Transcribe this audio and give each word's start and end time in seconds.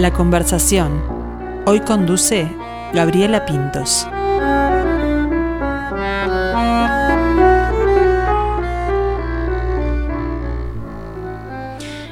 La 0.00 0.14
conversación. 0.14 1.02
Hoy 1.66 1.80
conduce 1.80 2.48
Gabriela 2.94 3.44
Pintos. 3.44 4.06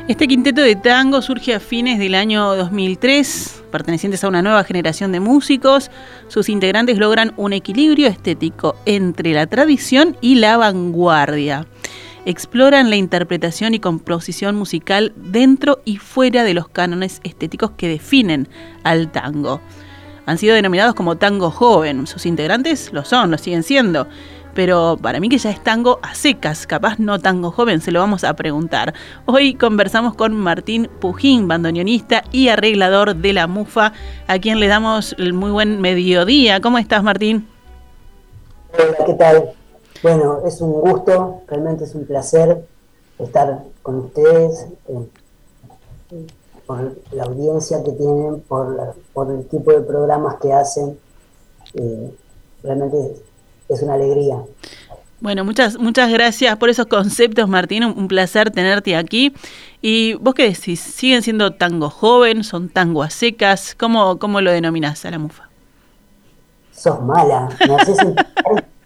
Este 0.07 0.29
quinteto 0.29 0.61
de 0.61 0.77
tango 0.77 1.23
surge 1.23 1.55
a 1.55 1.61
fines 1.61 1.99
del 1.99 2.15
año 2.15 2.55
2003, 2.57 3.63
pertenecientes 3.73 4.23
a 4.23 4.29
una 4.29 4.43
nueva 4.43 4.65
generación 4.65 5.11
de 5.11 5.21
músicos. 5.21 5.91
Sus 6.29 6.51
integrantes 6.51 6.99
logran 6.99 7.33
un 7.39 7.55
equilibrio 7.55 8.09
estético 8.09 8.77
entre 8.85 9.33
la 9.33 9.47
tradición 9.47 10.15
y 10.21 10.35
la 10.35 10.59
vanguardia. 10.59 11.67
Exploran 12.25 12.91
la 12.91 12.97
interpretación 12.97 13.75
y 13.75 13.81
composición 13.81 14.57
musical 14.57 15.13
dentro 15.17 15.81
y 15.85 15.97
fuera 15.97 16.45
de 16.45 16.55
los 16.55 16.69
cánones 16.69 17.21
estéticos 17.25 17.73
que 17.73 17.89
definen 17.89 18.49
al 18.85 19.11
tango. 19.11 19.61
Han 20.27 20.39
sido 20.39 20.55
denominados 20.55 20.95
como 20.95 21.17
tango 21.17 21.51
joven. 21.51 22.07
Sus 22.07 22.27
integrantes 22.27 22.93
lo 22.93 23.05
son, 23.05 23.31
lo 23.31 23.39
siguen 23.39 23.63
siendo 23.63 24.09
pero 24.59 24.99
para 25.01 25.21
mí 25.21 25.29
que 25.29 25.39
ya 25.39 25.51
es 25.51 25.63
tango 25.63 26.01
a 26.03 26.17
secas, 26.17 26.67
capaz 26.67 26.99
no 26.99 27.21
tango 27.21 27.53
joven, 27.53 27.81
se 27.81 27.93
lo 27.93 28.01
vamos 28.01 28.25
a 28.25 28.35
preguntar. 28.35 28.93
Hoy 29.25 29.55
conversamos 29.55 30.17
con 30.17 30.35
Martín 30.35 30.91
Pujín, 30.99 31.47
bandoneonista 31.47 32.25
y 32.33 32.49
arreglador 32.49 33.15
de 33.15 33.33
la 33.35 33.47
MUFA, 33.47 33.93
a 34.27 34.39
quien 34.41 34.59
le 34.59 34.67
damos 34.67 35.15
el 35.17 35.33
muy 35.33 35.53
buen 35.53 35.81
mediodía. 35.81 36.61
¿Cómo 36.61 36.79
estás, 36.79 37.05
Martín? 37.05 37.47
Hola, 38.73 38.97
¿qué 39.07 39.15
tal? 39.15 39.58
Bueno, 40.03 40.43
es 40.47 40.61
un 40.61 40.73
gusto, 40.73 41.43
realmente 41.49 41.85
es 41.85 41.95
un 41.95 42.07
placer 42.07 42.65
estar 43.19 43.65
con 43.83 43.97
ustedes, 43.97 44.67
eh, 44.89 46.27
por 46.67 46.97
la 47.13 47.25
audiencia 47.25 47.83
que 47.83 47.93
tienen, 47.93 48.41
por, 48.43 48.95
por 49.13 49.31
el 49.31 49.47
tipo 49.49 49.73
de 49.73 49.81
programas 49.81 50.37
que 50.41 50.53
hacen. 50.53 50.99
Eh, 51.75 52.15
realmente 52.63 53.17
es 53.69 53.83
una 53.83 53.95
alegría. 53.95 54.37
Bueno, 55.21 55.45
muchas, 55.45 55.79
muchas 55.79 56.11
gracias 56.13 56.57
por 56.59 56.69
esos 56.69 56.87
conceptos, 56.87 57.49
Martín. 57.49 57.85
Un, 57.85 58.07
placer 58.07 58.51
tenerte 58.53 58.95
aquí. 58.95 59.35
¿Y 59.83 60.15
vos 60.15 60.35
qué 60.35 60.45
decís? 60.45 60.79
¿Siguen 60.79 61.23
siendo 61.23 61.55
tango 61.55 61.91
joven? 61.91 62.45
¿Son 62.45 62.69
tango 62.69 63.03
a 63.03 63.11
secas? 63.11 63.75
¿Cómo, 63.75 64.19
cómo 64.19 64.41
lo 64.41 64.53
denominás 64.53 65.05
a 65.05 65.11
la 65.11 65.19
mufa? 65.19 65.49
Sos 66.71 67.03
mala. 67.03 67.49
Me 67.67 67.75
haces 67.75 67.99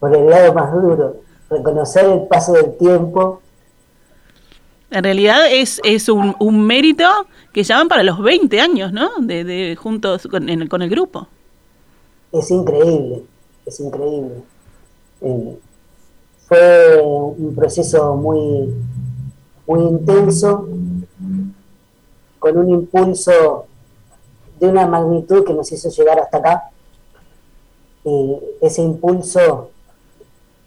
por 0.00 0.16
el 0.16 0.28
lado 0.28 0.52
más 0.54 0.72
duro. 0.72 1.18
Reconocer 1.48 2.06
el 2.06 2.26
paso 2.26 2.52
del 2.52 2.76
tiempo. 2.76 3.40
En 4.90 5.04
realidad 5.04 5.52
es, 5.52 5.80
es 5.84 6.08
un, 6.08 6.34
un 6.40 6.66
mérito 6.66 7.04
que 7.52 7.62
llaman 7.62 7.88
para 7.88 8.02
los 8.02 8.20
20 8.20 8.60
años, 8.60 8.92
¿no? 8.92 9.10
De, 9.20 9.44
de 9.44 9.76
juntos 9.76 10.26
con, 10.28 10.66
con 10.66 10.82
el 10.82 10.90
grupo 10.90 11.28
es 12.32 12.50
increíble, 12.50 13.22
es 13.66 13.80
increíble. 13.80 14.42
Eh, 15.20 15.58
fue 16.46 17.00
un 17.02 17.54
proceso 17.54 18.16
muy, 18.16 18.74
muy 19.66 19.80
intenso, 19.82 20.68
con 22.38 22.56
un 22.56 22.70
impulso 22.70 23.66
de 24.58 24.68
una 24.68 24.86
magnitud 24.86 25.44
que 25.44 25.54
nos 25.54 25.70
hizo 25.72 25.90
llegar 25.90 26.18
hasta 26.18 26.38
acá. 26.38 26.70
Y 28.04 28.36
ese 28.60 28.82
impulso 28.82 29.70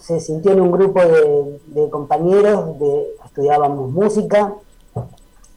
se 0.03 0.19
sintió 0.19 0.51
en 0.51 0.59
un 0.59 0.71
grupo 0.73 0.99
de, 0.99 1.89
compañeros, 1.89 2.77
de, 2.77 3.15
estudiábamos 3.23 3.89
música, 3.89 4.53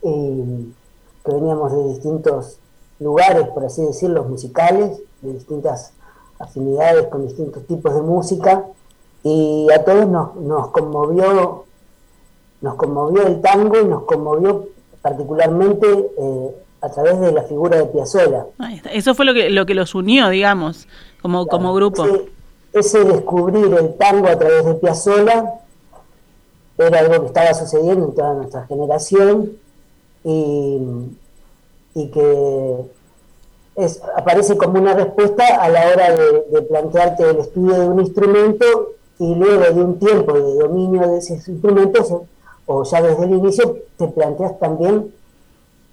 que 0.00 1.32
veníamos 1.32 1.72
de 1.72 1.88
distintos 1.88 2.60
lugares, 3.00 3.48
por 3.48 3.64
así 3.64 3.84
decirlo, 3.84 4.22
musicales, 4.22 5.00
de 5.20 5.32
distintas 5.32 5.94
afinidades 6.38 7.08
con 7.08 7.26
distintos 7.26 7.66
tipos 7.66 7.92
de 7.92 8.02
música 8.02 8.64
y 9.24 9.66
a 9.74 9.84
todos 9.84 10.06
nos, 10.06 10.36
nos 10.36 10.68
conmovió 10.68 11.64
nos 12.60 12.74
conmovió 12.76 13.26
el 13.26 13.40
tango 13.40 13.80
y 13.80 13.84
nos 13.84 14.04
conmovió 14.04 14.68
particularmente 15.02 15.86
eh, 15.88 16.56
a 16.82 16.88
través 16.88 17.18
de 17.18 17.32
la 17.32 17.42
figura 17.42 17.78
de 17.78 17.86
Piazzolla. 17.86 18.46
Eso 18.92 19.14
fue 19.16 19.24
lo 19.24 19.34
que 19.34 19.50
lo 19.50 19.66
que 19.66 19.74
los 19.74 19.94
unió, 19.94 20.28
digamos, 20.28 20.86
como, 21.20 21.46
como 21.46 21.74
grupo. 21.74 22.04
Ese, 22.04 22.35
descubrir 22.82 23.72
el 23.74 23.94
tango 23.96 24.28
a 24.28 24.38
través 24.38 24.64
de 24.64 24.74
Piazzolla 24.74 25.60
era 26.78 26.98
algo 26.98 27.20
que 27.20 27.26
estaba 27.26 27.54
sucediendo 27.54 28.06
en 28.06 28.14
toda 28.14 28.34
nuestra 28.34 28.66
generación 28.66 29.52
y, 30.24 31.04
que 31.94 32.84
aparece 34.16 34.56
como 34.56 34.78
una 34.78 34.94
respuesta 34.94 35.44
a 35.62 35.68
la 35.68 35.88
hora 35.88 36.14
de, 36.14 36.62
plantearte 36.62 37.30
el 37.30 37.38
estudio 37.38 37.80
de 37.80 37.88
un 37.88 38.00
instrumento 38.00 38.64
y 39.18 39.34
luego 39.34 39.74
de 39.74 39.82
un 39.82 39.98
tiempo 39.98 40.32
de 40.34 40.54
dominio 40.56 41.08
de 41.08 41.18
ese 41.18 41.34
instrumento, 41.34 42.26
o 42.66 42.84
ya 42.84 43.00
desde 43.00 43.24
el 43.24 43.34
inicio, 43.34 43.76
te 43.96 44.08
planteas 44.08 44.58
también 44.58 45.14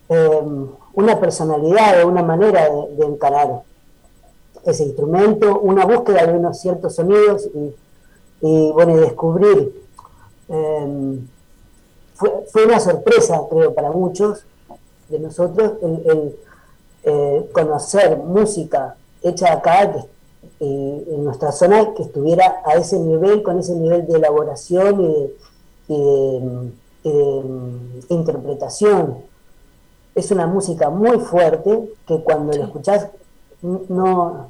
em, 0.09 0.67
una 0.93 1.19
personalidad 1.19 2.03
o 2.03 2.07
una 2.09 2.23
manera 2.23 2.69
de, 2.69 3.05
encarar 3.05 3.61
ese 4.65 4.83
instrumento, 4.83 5.59
una 5.59 5.85
búsqueda 5.85 6.25
de 6.25 6.37
unos 6.37 6.59
ciertos 6.59 6.95
sonidos 6.95 7.49
y, 8.41 8.71
bueno, 8.71 8.97
descubrir. 8.97 9.81
Em, 10.49 11.27
fue, 12.15 12.65
una 12.65 12.79
sorpresa, 12.79 13.41
creo, 13.49 13.73
para 13.73 13.91
muchos 13.91 14.45
de 15.09 15.19
nosotros 15.19 15.73
el 15.81 16.35
eh, 17.05 17.49
conocer 17.51 18.17
música 18.17 18.95
hecha 19.21 19.51
acá 19.51 19.93
eh, 20.61 21.05
en 21.09 21.25
nuestra 21.25 21.51
zona 21.51 21.93
que 21.93 22.03
estuviera 22.03 22.61
a 22.63 22.75
ese 22.75 22.97
nivel, 22.97 23.43
con 23.43 23.59
ese 23.59 23.75
nivel 23.75 24.07
de 24.07 24.15
elaboración 24.15 25.01
y 25.89 25.93
de, 25.93 26.71
interpretación. 28.07 29.17
Es 30.15 30.31
una 30.31 30.47
música 30.47 30.89
muy 30.89 31.19
fuerte 31.19 31.91
que 32.07 32.23
cuando 32.23 32.53
la 32.53 32.65
escuchás 32.65 33.09
no, 33.61 34.47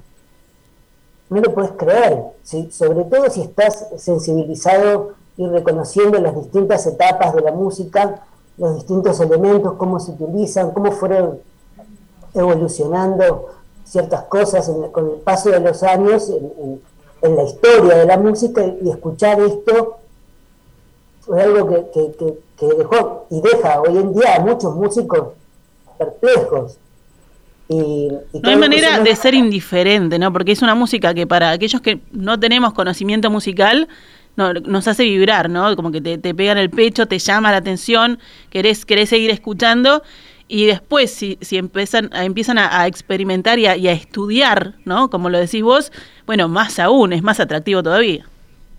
no 1.34 1.42
lo 1.42 1.54
puedes 1.54 1.72
creer, 1.72 2.24
sobre 2.72 3.04
todo 3.06 3.30
si 3.30 3.42
estás 3.42 3.88
sensibilizado 3.98 5.14
y 5.36 5.48
reconociendo 5.48 6.20
las 6.20 6.36
distintas 6.36 6.86
etapas 6.86 7.34
de 7.34 7.42
la 7.42 7.52
música, 7.52 8.24
los 8.58 8.76
distintos 8.76 9.20
elementos, 9.20 9.74
cómo 9.74 10.00
se 10.00 10.12
utilizan, 10.12 10.72
cómo 10.72 10.92
fueron 10.92 11.40
evolucionando 12.36 13.50
ciertas 13.84 14.24
cosas 14.24 14.72
con 14.92 15.10
el 15.10 15.16
paso 15.18 15.50
de 15.50 15.60
los 15.60 15.84
años 15.84 16.30
en, 16.30 16.82
la 17.36 17.44
historia 17.44 17.96
de 17.96 18.06
la 18.06 18.18
música 18.18 18.66
y 18.82 18.90
escuchar 18.90 19.40
esto 19.40 19.96
fue 21.22 21.42
algo 21.42 21.90
que, 21.94 22.68
dejó 22.78 23.26
y 23.30 23.42
deja 23.42 23.82
hoy 23.82 23.98
en 23.98 24.14
día 24.14 24.36
a 24.36 24.40
muchos 24.42 24.76
músicos 24.76 25.30
perplejos. 25.98 26.78
Y, 27.70 28.10
no 28.42 28.50
hay 28.50 28.56
manera 28.58 29.00
de 29.00 29.16
ser 29.16 29.34
indiferente, 29.34 30.20
¿no? 30.20 30.32
Porque 30.34 30.52
es 30.52 30.62
una 30.62 30.76
música 30.76 31.14
que 31.14 31.26
para 31.26 31.52
aquellos 31.52 31.82
que 31.82 32.00
no 32.12 32.40
tenemos 32.40 32.74
conocimiento 32.74 33.30
musical, 33.30 33.88
no, 34.36 34.54
nos 34.54 34.88
hace 34.88 35.04
vibrar, 35.04 35.50
¿no? 35.50 35.76
Como 35.76 35.92
que 35.92 36.02
te, 36.02 36.18
te 36.18 36.36
pega 36.36 36.52
en 36.52 36.58
el 36.58 36.70
pecho, 36.70 37.08
te 37.08 37.20
llama 37.20 37.52
la 37.52 37.58
atención, 37.58 38.20
querés, 38.50 38.86
querés 38.86 39.10
seguir 39.10 39.30
escuchando 39.30 40.04
y 40.48 40.68
después 40.68 41.12
si, 41.12 41.38
si 41.42 41.58
empiezan, 41.58 42.10
empiezan 42.14 42.58
a, 42.60 42.86
experimentar 42.86 43.60
y 43.60 43.66
a, 43.66 43.92
estudiar, 43.92 44.74
¿no? 44.86 45.10
Como 45.10 45.30
lo 45.30 45.40
decís 45.40 45.64
vos, 45.64 45.92
bueno, 46.26 46.48
más 46.48 46.80
aún, 46.80 47.14
es 47.14 47.24
más 47.24 47.40
atractivo 47.40 47.82
todavía. 47.82 48.26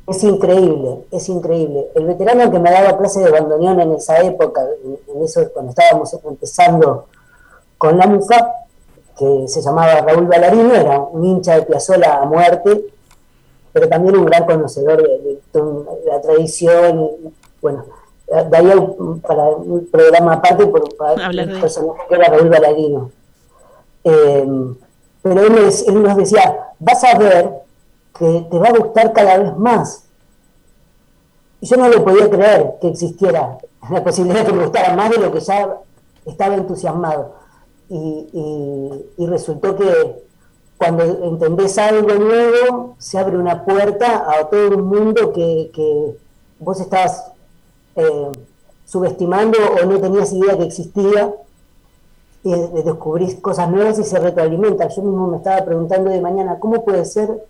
Es 0.07 0.23
increíble, 0.23 1.05
es 1.11 1.29
increíble. 1.29 1.87
El 1.95 2.07
veterano 2.07 2.51
que 2.51 2.59
me 2.59 2.71
daba 2.71 2.97
clase 2.99 3.21
de 3.21 3.31
bandoneón 3.31 3.81
en 3.81 3.93
esa 3.95 4.19
época, 4.21 4.61
en, 4.85 5.25
eso 5.25 5.41
cuando 5.53 5.71
estábamos 5.71 6.15
empezando 6.25 7.07
con 7.79 7.97
la 7.97 8.07
MUFA, 8.07 8.47
que 9.19 9.49
se 9.49 9.63
llamaba 9.63 10.01
Raúl 10.01 10.27
Balarino, 10.27 10.75
era 10.75 10.99
un 10.99 11.25
hincha 11.25 11.57
de 11.57 11.63
Piazzola 11.63 12.23
a 12.23 12.27
muerte, 12.27 12.85
pero 13.73 13.89
también 13.89 14.17
un 14.17 14.25
gran 14.25 14.45
conocedor 14.45 15.03
de, 15.03 15.41
de 15.53 15.85
la 16.07 16.21
tradición, 16.21 17.01
y, 17.01 17.33
bueno, 17.61 17.85
daría 18.51 18.75
para 19.27 19.49
un 19.49 19.87
programa 19.91 20.35
aparte 20.35 20.67
por, 20.67 20.97
para 20.97 21.31
el 21.31 21.61
personaje 21.61 22.01
que 22.09 22.15
era 22.15 22.29
Raúl 22.29 22.49
Baladino. 22.49 23.11
Eh, 24.05 24.75
pero 25.23 25.41
él, 25.41 25.71
él, 25.87 26.03
nos 26.03 26.17
decía, 26.17 26.73
vas 26.79 27.03
a 27.05 27.19
ver 27.19 27.51
que 28.19 28.47
te 28.51 28.59
va 28.59 28.69
a 28.69 28.79
gustar 28.79 29.13
cada 29.13 29.39
vez 29.39 29.57
más. 29.57 30.05
Y 31.61 31.67
yo 31.67 31.77
no 31.77 31.89
le 31.89 32.01
podía 32.01 32.29
creer 32.29 32.75
que 32.81 32.89
existiera 32.89 33.59
la 33.91 34.05
posibilidad 34.05 34.41
de 34.41 34.47
que 34.47 34.53
me 34.53 34.65
gustara 34.65 34.95
más 34.95 35.11
de 35.11 35.19
lo 35.19 35.33
que 35.33 35.41
ya 35.41 35.79
estaba 36.27 36.55
entusiasmado. 36.55 37.35
Y, 37.89 39.07
y, 39.19 39.27
resultó 39.27 39.77
que 39.77 40.25
cuando 40.79 41.05
entendés 41.05 41.77
algo 41.79 42.15
nuevo, 42.15 42.97
se 42.99 43.19
abre 43.19 43.37
una 43.37 43.65
puerta 43.65 44.25
a 44.31 44.49
todo 44.49 44.77
un 44.77 44.87
mundo 44.87 45.33
que, 45.33 45.71
que 45.73 46.17
vos 46.59 46.81
estabas 46.81 47.31
eh, 47.97 48.33
subestimando 48.87 49.59
o 49.59 49.87
no 49.87 50.01
tenías 50.01 50.33
idea 50.33 50.57
que 50.57 50.65
existía 50.65 51.35
descubrís 52.45 53.37
cosas 53.37 53.71
nuevas 53.71 53.99
y 53.99 54.05
se 54.05 54.19
retroalimenta. 54.19 54.89
Yo 54.89 55.03
mismo 55.03 55.29
me 55.29 55.39
estaba 55.39 55.65
preguntando 55.65 56.11
de 56.11 56.21
mañana, 56.21 56.59
¿cómo 56.61 56.85
puede 56.85 57.05
ser 57.05 57.47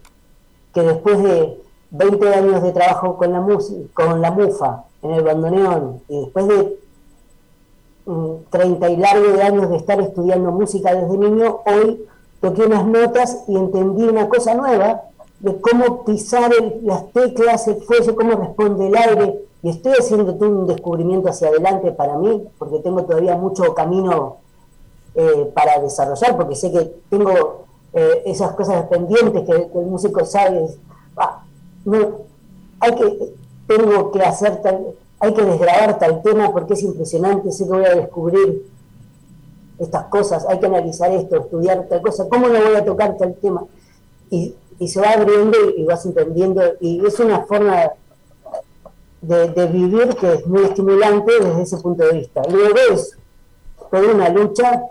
que 0.72 0.82
después 0.82 1.22
de 1.22 1.60
20 1.90 2.34
años 2.34 2.62
de 2.62 2.72
trabajo 2.72 3.16
con 3.16 3.32
la, 3.32 3.44
con 3.92 4.20
la 4.20 4.30
mufa 4.30 4.84
en 5.02 5.10
el 5.12 5.22
bandoneón 5.22 6.02
y 6.08 6.20
después 6.20 6.46
de 6.48 6.78
30 8.04 8.88
mm, 8.88 8.92
y 8.92 8.96
largo 8.96 9.32
de 9.32 9.42
años 9.42 9.70
de 9.70 9.76
estar 9.76 10.00
estudiando 10.00 10.52
música 10.52 10.94
desde 10.94 11.16
niño, 11.16 11.60
hoy 11.66 12.04
toqué 12.40 12.62
unas 12.62 12.86
notas 12.86 13.44
y 13.48 13.56
entendí 13.56 14.04
una 14.04 14.28
cosa 14.28 14.54
nueva 14.54 15.02
de 15.40 15.60
cómo 15.60 16.04
pisar 16.04 16.50
las 16.82 17.10
teclas, 17.12 17.68
el 17.68 17.82
fuelle, 17.82 18.14
cómo 18.14 18.32
responde 18.32 18.86
el 18.86 18.96
aire, 18.96 19.44
y 19.62 19.70
estoy 19.70 19.92
haciendo 19.92 20.32
un 20.32 20.66
descubrimiento 20.66 21.28
hacia 21.28 21.48
adelante 21.48 21.90
para 21.92 22.16
mí, 22.18 22.42
porque 22.58 22.80
tengo 22.80 23.04
todavía 23.04 23.36
mucho 23.36 23.74
camino 23.74 24.36
eh, 25.14 25.50
para 25.54 25.80
desarrollar, 25.80 26.36
porque 26.36 26.54
sé 26.54 26.70
que 26.70 26.92
tengo 27.08 27.64
eh, 27.94 28.22
esas 28.26 28.52
cosas 28.54 28.86
pendientes 28.88 29.42
que, 29.44 29.52
el 29.52 29.86
músico 29.86 30.24
sabe. 30.24 30.68
Ah, 31.16 31.44
hay 32.80 32.94
que, 32.94 33.34
tengo 33.66 34.10
que 34.10 34.20
hacer 34.20 34.60
tal, 34.60 34.94
hay 35.24 35.32
que 35.32 35.42
desgrabar 35.42 35.98
tal 35.98 36.22
tema 36.22 36.52
porque 36.52 36.74
es 36.74 36.82
impresionante, 36.82 37.50
sé 37.50 37.64
que 37.64 37.70
voy 37.70 37.84
a 37.84 37.94
descubrir 37.94 38.66
estas 39.78 40.04
cosas, 40.04 40.44
hay 40.46 40.60
que 40.60 40.66
analizar 40.66 41.10
esto, 41.12 41.36
estudiar 41.36 41.86
tal 41.88 42.02
cosa, 42.02 42.28
¿cómo 42.28 42.48
no 42.48 42.60
voy 42.62 42.76
a 42.76 42.84
tocar 42.84 43.16
tal 43.16 43.34
tema? 43.40 43.64
Y, 44.30 44.54
se 44.86 45.00
va 45.00 45.12
abriendo 45.12 45.56
y, 45.76 45.84
vas 45.84 46.04
entendiendo, 46.04 46.62
y 46.80 47.04
es 47.06 47.18
una 47.20 47.40
forma 47.44 47.92
de, 49.22 49.66
vivir 49.66 50.08
que 50.16 50.34
es 50.34 50.46
muy 50.46 50.64
estimulante 50.64 51.32
desde 51.40 51.62
ese 51.62 51.78
punto 51.78 52.04
de 52.04 52.18
vista. 52.18 52.42
Luego 52.50 52.78
es 52.92 53.16
toda 53.90 54.12
una 54.12 54.28
lucha 54.28 54.82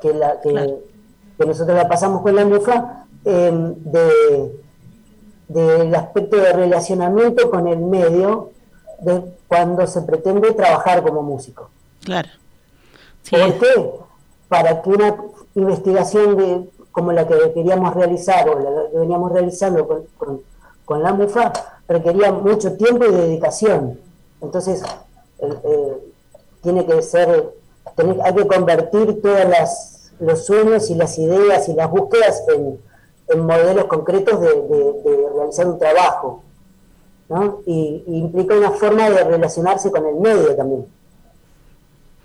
que, 0.00 0.14
la, 0.14 0.40
que, 0.40 0.52
nosotros 1.44 1.76
la 1.76 1.88
pasamos 1.88 2.22
con 2.22 2.36
la 2.36 2.44
MUFA, 2.44 3.06
em, 3.24 3.74
de, 3.76 4.52
del 5.48 5.94
aspecto 5.96 6.36
de 6.36 6.52
relacionamiento 6.52 7.50
con 7.50 7.66
el 7.66 7.78
medio 7.78 8.50
de 9.00 9.22
cuando 9.48 9.86
se 9.86 10.02
pretende 10.02 10.52
trabajar 10.52 11.02
como 11.02 11.22
músico. 11.22 11.70
Claro. 12.04 12.28
¿Por 13.30 13.58
qué? 13.58 13.90
Para 14.48 14.82
que 14.82 14.90
una 14.90 15.16
investigación 15.54 16.36
de, 16.36 16.70
como 16.92 17.12
la 17.12 17.26
que 17.26 17.52
queríamos 17.52 17.94
realizar 17.94 18.48
o 18.48 18.58
la 18.58 18.90
que 18.90 18.98
veníamos 18.98 19.32
realizando 19.32 19.86
con, 19.86 20.42
con, 20.84 21.02
la 21.02 21.12
MUFA 21.12 21.52
requería 21.86 22.32
mucho 22.32 22.76
tiempo 22.76 23.04
y 23.04 23.12
dedicación. 23.12 24.00
Entonces, 24.40 24.82
eh, 25.40 26.12
tiene 26.62 26.84
que 26.84 27.00
ser, 27.02 27.54
hay 28.24 28.34
que 28.34 28.46
convertir 28.46 29.22
todas 29.22 29.48
las 29.48 30.00
los 30.20 30.44
sueños 30.44 30.90
y 30.90 30.94
las 30.94 31.18
ideas 31.18 31.68
y 31.68 31.74
las 31.74 31.90
búsquedas 31.90 32.44
en, 32.48 32.78
modelos 33.40 33.84
concretos 33.84 34.40
de, 34.40 35.28
realizar 35.36 35.66
un 35.68 35.78
trabajo. 35.78 36.42
¿No? 37.30 37.62
Y, 37.64 38.04
implica 38.06 38.54
una 38.54 38.72
forma 38.72 39.08
de 39.08 39.24
relacionarse 39.24 39.90
con 39.90 40.04
el 40.04 40.16
medio 40.16 40.54
también. 40.54 40.86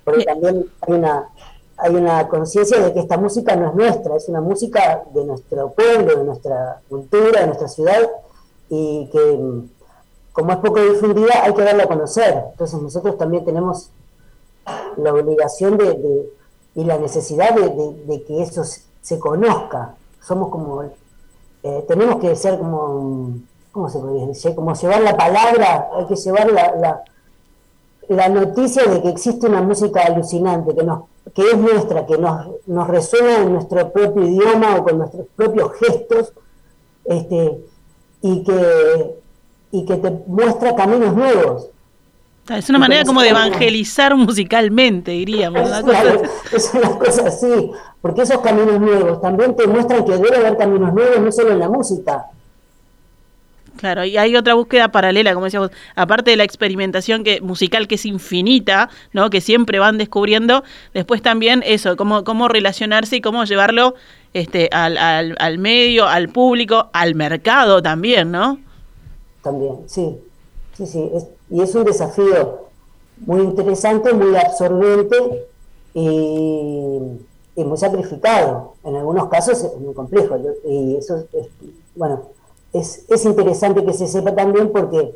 Porque 0.04 0.25
también 0.25 0.66
hay 0.81 0.94
una, 0.94 1.30
hay 1.78 1.96
una 1.96 2.28
conciencia 2.28 2.80
de 2.80 2.94
que 2.94 3.00
esta 3.00 3.18
música 3.18 3.56
no 3.56 3.69
es 3.69 3.75
nuestra, 3.75 4.18
es 4.18 4.28
una 4.28 4.42
música 4.42 5.04
de 5.13 5.24
nuestro 5.24 5.72
pueblo, 5.72 6.18
de 6.18 6.24
nuestra 6.25 6.81
cultura, 6.90 7.40
de 7.40 7.48
nuestra 7.48 7.68
ciudad, 7.68 8.02
y 8.69 9.10
que 9.12 9.40
como 10.34 10.52
es 10.52 10.57
poco 10.57 10.81
difundida 10.81 11.44
hay 11.44 11.54
que 11.54 11.63
darla 11.63 11.84
a 11.84 11.88
conocer. 11.88 12.44
Entonces 12.51 12.81
nosotros 12.81 13.18
también 13.18 13.46
tenemos 13.46 13.92
la 14.98 15.13
obligación 15.13 15.78
de 15.78 16.30
y 16.75 16.84
la 16.84 16.98
necesidad 16.98 17.56
de, 17.56 18.24
que 18.24 18.42
eso 18.42 18.63
se, 18.63 19.19
conozca. 19.19 19.96
Somos 20.22 20.50
como, 20.50 20.84
eh, 21.63 21.86
tenemos 21.88 22.19
que 22.19 22.36
ser 22.36 22.58
como, 22.58 23.36
¿cómo 23.75 23.89
se 23.89 24.00
podría 24.00 24.25
decir? 24.25 24.56
Como 24.56 24.74
llevar 24.74 25.01
la 25.01 25.18
palabra, 25.18 25.89
hay 25.98 26.06
que 26.06 26.16
llevar 26.16 26.50
la, 26.50 27.04
la, 28.07 28.30
noticia 28.30 28.86
de 28.86 29.01
que 29.01 29.10
existe 29.10 29.48
una 29.48 29.62
música 29.62 30.04
alucinante, 30.04 30.74
que, 30.74 30.81
nos, 30.81 31.04
que 31.33 31.42
es 31.42 31.57
nuestra, 31.57 32.06
que 32.06 32.18
nos, 32.18 32.48
nos 32.68 32.88
resuena 32.88 33.39
en 33.39 33.51
nuestro 33.51 33.92
propio 33.92 34.24
idioma 34.24 34.77
o 34.77 34.83
con 34.86 35.00
nuestros 35.00 35.27
propios 35.36 35.74
gestos, 35.74 36.31
este, 37.04 37.66
y, 38.22 38.45
que, 38.45 39.16
y 39.72 39.86
que 39.86 39.98
te 39.98 40.12
muestra 40.25 40.74
caminos 40.74 41.13
nuevos. 41.13 41.68
Es 42.48 42.69
una 42.69 42.80
manera 42.80 43.04
como 43.04 43.22
de 43.24 43.30
evangelizar 43.30 44.16
musicalmente, 44.16 45.12
diríamos. 45.12 45.69
Es, 46.54 46.74
una 46.74 46.98
cosa 46.98 47.27
así, 47.27 47.72
porque 48.01 48.22
esos 48.22 48.38
caminos 48.39 48.80
nuevos 48.80 49.19
también 49.19 49.54
te 49.54 49.68
muestran 49.68 50.06
que 50.06 50.13
debe 50.13 50.38
haber 50.38 50.56
caminos 50.56 50.94
nuevos, 50.94 51.19
no 51.19 51.30
solo 51.33 51.51
en 51.51 51.60
la 51.60 51.68
música. 51.68 52.30
Claro, 53.86 54.04
y 54.04 54.18
hay 54.18 54.36
otra 54.36 54.56
búsqueda 54.56 54.88
paralela, 54.92 55.36
como 55.36 55.46
decíamos, 55.46 55.70
aparte 55.94 56.32
de 56.32 56.38
la 56.38 56.44
experimentación 56.44 57.24
que, 57.24 57.40
musical 57.40 57.88
que 57.88 57.94
es 57.94 58.06
infinita, 58.08 58.90
¿no? 59.14 59.30
que 59.30 59.42
siempre 59.42 59.78
van 59.78 60.00
descubriendo, 60.00 60.64
después 60.96 61.22
también 61.22 61.62
eso, 61.64 61.96
cómo, 61.96 62.24
cómo 62.24 62.48
relacionarse 62.48 63.18
y 63.18 63.22
cómo 63.22 63.44
llevarlo 63.44 63.94
este, 64.34 64.70
al, 64.72 64.98
al, 64.98 65.36
al 65.38 65.60
medio, 65.60 66.08
al 66.08 66.30
público, 66.30 66.90
al 66.94 67.14
mercado 67.14 67.84
también, 67.84 68.32
¿no? 68.32 68.58
También, 69.44 69.76
sí, 69.86 70.18
sí, 70.74 70.88
sí, 70.88 71.08
y 71.52 71.62
es 71.62 71.76
un 71.76 71.84
desafío 71.84 72.62
muy 73.18 73.42
interesante, 73.42 74.14
muy 74.14 74.36
absorbente 74.36 75.46
y, 75.94 77.00
muy 77.56 77.78
sacrificado. 77.78 78.74
En 78.84 78.96
algunos 78.96 79.30
casos 79.30 79.64
es 79.64 79.80
muy 79.80 79.94
complejo. 79.94 80.40
Y 80.68 80.96
eso 80.96 81.24
es, 81.34 81.50
bueno, 81.96 82.34
es, 82.80 83.06
es 83.10 83.25
interesante 83.25 83.86
que 83.86 83.94
se 83.94 84.07
sepa 84.07 84.36
también 84.36 84.72
porque 84.72 85.16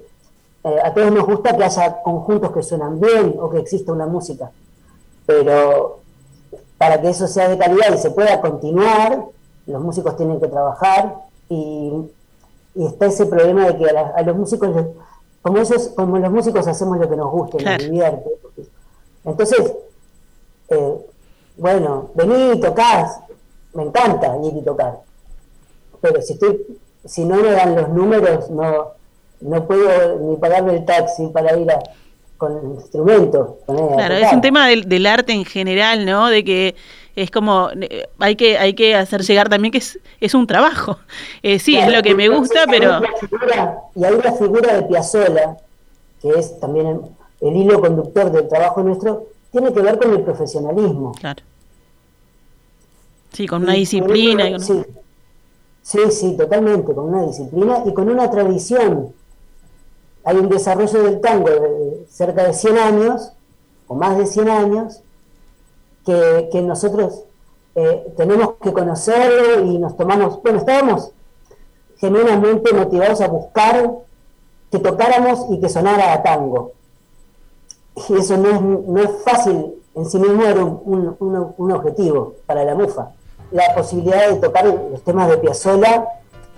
eh, 0.63 0.79
a 0.83 0.93
todos 0.93 1.11
nos 1.11 1.25
gusta 1.25 1.55
que 1.55 1.63
haya 1.63 2.01
conjuntos 2.01 2.51
que 2.51 2.63
suenan 2.63 2.99
bien 2.99 3.35
o 3.39 3.49
que 3.49 3.59
exista 3.59 3.91
una 3.91 4.05
música. 4.05 4.51
Pero 5.25 5.99
para 6.77 7.01
que 7.01 7.09
eso 7.09 7.27
sea 7.27 7.49
de 7.49 7.57
calidad 7.57 7.93
y 7.93 7.97
se 7.97 8.11
pueda 8.11 8.39
continuar, 8.41 9.25
los 9.67 9.81
músicos 9.81 10.17
tienen 10.17 10.39
que 10.39 10.47
trabajar 10.47 11.15
y, 11.49 11.91
está 12.75 13.07
ese 13.07 13.25
problema 13.25 13.67
de 13.67 13.77
que 13.77 13.89
a, 13.89 14.13
a 14.15 14.21
los 14.21 14.37
músicos 14.37 14.69
como 15.41 15.57
ellos, 15.57 15.91
como 15.95 16.17
los 16.17 16.31
músicos 16.31 16.67
hacemos 16.67 16.97
lo 16.97 17.09
que 17.09 17.15
nos 17.15 17.31
gusta 17.31 17.61
y 17.61 17.65
nos 17.65 17.77
divierte. 17.77 18.29
Entonces, 19.23 19.73
eh, 20.69 21.05
bueno, 21.57 22.09
vení 22.15 22.53
y 22.53 22.59
tocás, 22.59 23.19
me 23.73 23.83
encanta 23.83 24.33
venir 24.33 24.55
y 24.57 24.61
tocar. 24.61 24.99
Pero 26.01 26.21
si 26.21 26.33
estoy, 26.33 26.79
si 27.09 27.25
no 27.25 27.37
me 27.37 27.51
dan 27.51 27.75
los 27.75 27.89
números, 27.89 28.49
no, 28.51 28.89
no 29.41 29.65
puedo 29.65 30.19
ni 30.19 30.35
pagarme 30.37 30.73
el 30.75 30.85
taxi 30.85 31.27
para 31.27 31.57
ir 31.57 31.69
a, 31.71 31.79
con 32.37 32.55
el 32.55 32.65
instrumento. 32.75 33.57
Claro, 33.65 34.13
es 34.13 34.31
un 34.31 34.41
tema 34.41 34.67
del, 34.67 34.87
del, 34.87 35.07
arte 35.07 35.33
en 35.33 35.43
general, 35.43 36.05
¿no? 36.05 36.27
De 36.27 36.43
que 36.43 36.75
es 37.15 37.31
como, 37.31 37.69
eh, 37.81 38.07
hay 38.19 38.35
que, 38.35 38.59
hay 38.59 38.75
que 38.75 38.95
hacer 38.95 39.23
llegar 39.23 39.49
también 39.49 39.71
que 39.71 39.79
es, 39.79 39.99
es 40.21 40.33
un 40.33 40.45
trabajo. 40.45 40.99
Eh, 41.41 41.57
sí, 41.57 41.77
es 41.77 41.91
lo 41.91 42.01
que 42.01 42.13
me 42.13 42.27
gusta, 42.27 42.65
pero... 42.69 43.01
y 43.95 44.03
hay 44.03 44.21
la 44.21 44.33
figura 44.33 44.75
de 44.75 44.83
Piazzolla, 44.83 45.57
que 46.21 46.29
es 46.29 46.59
también 46.59 47.01
el, 47.41 47.55
hilo 47.55 47.79
conductor 47.79 48.31
del 48.31 48.47
trabajo 48.47 48.83
nuestro, 48.83 49.27
tiene 49.51 49.73
que 49.73 49.81
ver 49.81 49.97
con 49.97 50.11
el 50.11 50.21
profesionalismo. 50.21 51.13
Claro. 51.13 51.41
Sí, 53.31 53.47
con 53.47 53.63
una 53.63 53.73
disciplina. 53.73 54.59
sí, 54.59 54.83
sí, 55.89 56.11
sí, 56.11 56.37
totalmente, 56.37 56.93
con 56.93 57.05
una 57.05 57.25
disciplina 57.25 57.81
y 57.85 57.93
con 57.93 58.09
una 58.09 58.29
tradición. 58.29 59.11
Hay 60.23 60.37
un 60.37 60.47
desarrollo 60.47 61.01
del 61.01 61.19
tango 61.19 61.49
de 61.49 62.05
cerca 62.09 62.43
de 62.43 62.53
100 62.53 62.77
años, 62.77 63.31
o 63.87 63.95
más 63.95 64.15
de 64.17 64.27
100 64.27 64.49
años, 64.49 65.01
que, 66.05 66.61
nosotros 66.63 67.23
eh, 67.73 68.13
tenemos 68.17 68.53
que 68.61 68.71
conocerlo 68.71 69.65
y 69.65 69.79
nos 69.79 69.97
tomamos, 69.97 70.41
bueno, 70.43 70.59
estábamos 70.59 71.11
genuinamente 71.97 72.73
motivados 72.73 73.21
a 73.21 73.27
buscar 73.27 73.91
que 74.71 74.79
tocáramos 74.79 75.47
y 75.49 75.59
que 75.59 75.69
sonara 75.69 76.13
a 76.13 76.21
tango. 76.21 76.73
Y 78.09 78.13
eso 78.13 78.37
no 78.37 78.49
es, 78.49 78.61
no 78.61 78.99
es 79.01 79.23
fácil, 79.23 79.73
en 79.95 80.05
sí 80.05 80.19
mismo 80.19 80.43
era 80.43 80.63
un, 80.63 81.15
un, 81.57 81.71
objetivo 81.71 82.35
para 82.45 82.63
la 82.63 82.75
MUFA. 82.75 83.11
La 83.51 83.73
posibilidad 83.75 84.29
de 84.29 84.35
tocar 84.35 84.65
los 84.65 85.01
temas 85.03 85.29
de 85.29 85.37
Piazzolla 85.37 86.07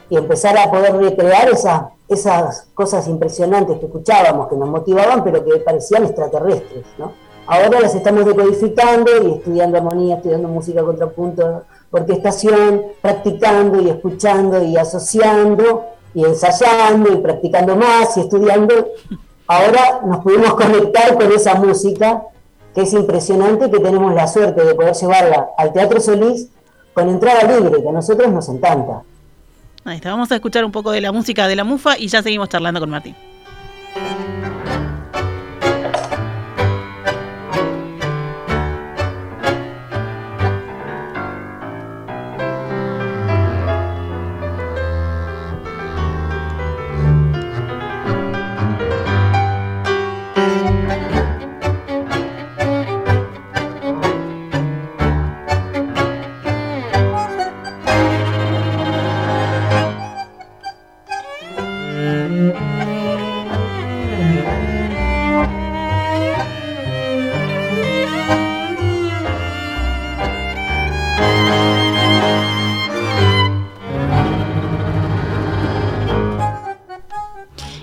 y 0.10 0.17
empezar 0.17 0.57
a 0.57 0.69
poder 0.69 0.95
recrear 0.98 1.50
esas, 1.50 1.83
esas 2.10 2.67
cosas 2.74 3.07
impresionantes 3.07 3.79
que 3.79 3.86
escuchábamos, 3.86 4.50
que 4.50 4.55
nos 4.57 4.69
motivaban, 4.69 5.24
pero 5.24 5.43
que 5.43 5.57
parecían 5.60 6.03
extraterrestres, 6.03 6.86
¿no? 6.98 7.13
Ahora 7.48 7.79
las 7.79 7.95
estamos 7.95 8.25
decodificando 8.25 9.12
y 9.24 9.33
estudiando 9.33 9.77
armonía, 9.77 10.15
estudiando 10.15 10.48
música 10.48 10.83
contrapunto, 10.83 11.63
orquestación, 11.89 12.83
practicando 13.01 13.81
y 13.81 13.89
escuchando 13.89 14.63
y 14.63 14.77
asociando 14.77 15.86
y 16.13 16.25
ensayando 16.25 17.12
y 17.12 17.17
practicando 17.17 17.75
más 17.75 18.15
y 18.17 18.21
estudiando. 18.21 18.74
Ahora 19.48 20.01
nos 20.05 20.19
pudimos 20.19 20.53
conectar 20.53 21.15
con 21.15 21.31
esa 21.31 21.55
música 21.55 22.24
que 22.74 22.81
es 22.83 22.93
impresionante 22.93 23.69
que 23.69 23.79
tenemos 23.79 24.13
la 24.13 24.27
suerte 24.27 24.63
de 24.63 24.75
poder 24.75 24.93
llevarla 24.95 25.50
al 25.57 25.74
Teatro 25.74 26.00
Solís 26.00 26.50
con 26.93 27.10
entrada 27.10 27.43
libre, 27.43 27.81
que 27.81 27.89
a 27.89 27.91
nosotros 27.91 28.31
nos 28.31 28.50
encanta. 28.50 29.01
Ahí 29.83 29.95
está, 29.95 30.12
vamos 30.12 30.31
a 30.31 30.36
escuchar 30.36 30.63
un 30.63 30.71
poco 30.71 30.91
de 30.91 31.01
la 31.01 31.12
música 31.12 31.48
de 31.48 31.55
la 31.55 31.63
mufa 31.63 31.98
y 31.98 32.07
ya 32.07 32.21
seguimos 32.21 32.50
charlando 32.50 32.79
con 32.79 32.89
Martín. 32.89 33.15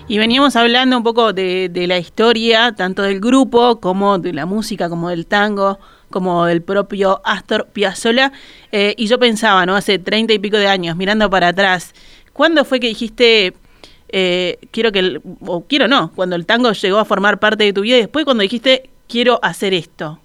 Y 0.09 0.17
veníamos 0.17 0.55
hablando 0.55 0.97
un 0.97 1.03
poco 1.03 1.33
de, 1.33 1.69
la 1.87 1.99
historia, 1.99 2.73
tanto 2.75 3.03
del 3.03 3.19
grupo 3.19 3.79
como 3.79 4.17
de 4.17 4.33
la 4.33 4.47
música, 4.47 4.89
como 4.89 5.09
del 5.09 5.27
tango, 5.27 5.77
como 6.09 6.45
del 6.45 6.63
propio 6.63 7.21
Astor 7.23 7.67
Piazzolla. 7.67 8.31
Eh, 8.71 8.95
y 8.97 9.05
yo 9.05 9.19
pensaba, 9.19 9.67
¿no? 9.67 9.75
Hace 9.75 9.99
treinta 9.99 10.33
y 10.33 10.39
pico 10.39 10.57
de 10.57 10.67
años, 10.67 10.97
mirando 10.97 11.29
para 11.29 11.49
atrás, 11.49 11.93
¿cuándo 12.33 12.65
fue 12.65 12.79
que 12.79 12.87
dijiste, 12.87 13.53
eh, 14.07 14.57
quiero 14.71 14.91
que, 14.91 14.97
el, 14.97 15.21
o 15.45 15.61
quiero 15.61 15.87
no, 15.87 16.11
cuando 16.15 16.35
el 16.35 16.47
tango 16.47 16.71
llegó 16.71 16.97
a 16.97 17.05
formar 17.05 17.39
parte 17.39 17.65
de 17.65 17.73
tu 17.73 17.81
vida 17.81 17.97
y 17.97 18.01
después 18.01 18.25
cuando 18.25 18.41
dijiste, 18.41 18.89
quiero 19.07 19.39
hacer 19.43 19.75
esto, 19.75 20.17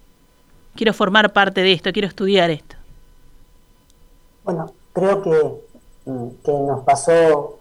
quiero 0.77 0.95
formar 0.95 1.35
parte 1.35 1.61
de 1.61 1.73
esto, 1.73 1.93
quiero 1.93 2.09
estudiar 2.09 2.49
esto? 2.49 2.77
Bueno, 4.45 4.73
creo 4.95 5.23
que, 5.23 6.11
mm, 6.11 6.29
que 6.43 6.53
nos 6.53 6.85
pasó, 6.85 7.61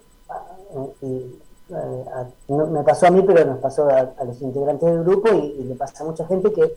y 1.01 1.42
eh, 1.73 2.55
me 2.69 2.83
pasó 2.83 3.07
a 3.07 3.11
mí, 3.11 3.23
pero 3.25 3.45
nos 3.45 3.59
pasó 3.59 3.89
a, 3.89 4.23
los 4.23 4.41
integrantes 4.41 4.89
del 4.89 5.03
grupo 5.03 5.33
y, 5.33 5.63
le 5.63 5.75
pasa 5.75 6.03
a 6.03 6.07
mucha 6.07 6.25
gente 6.25 6.51
que 6.51 6.75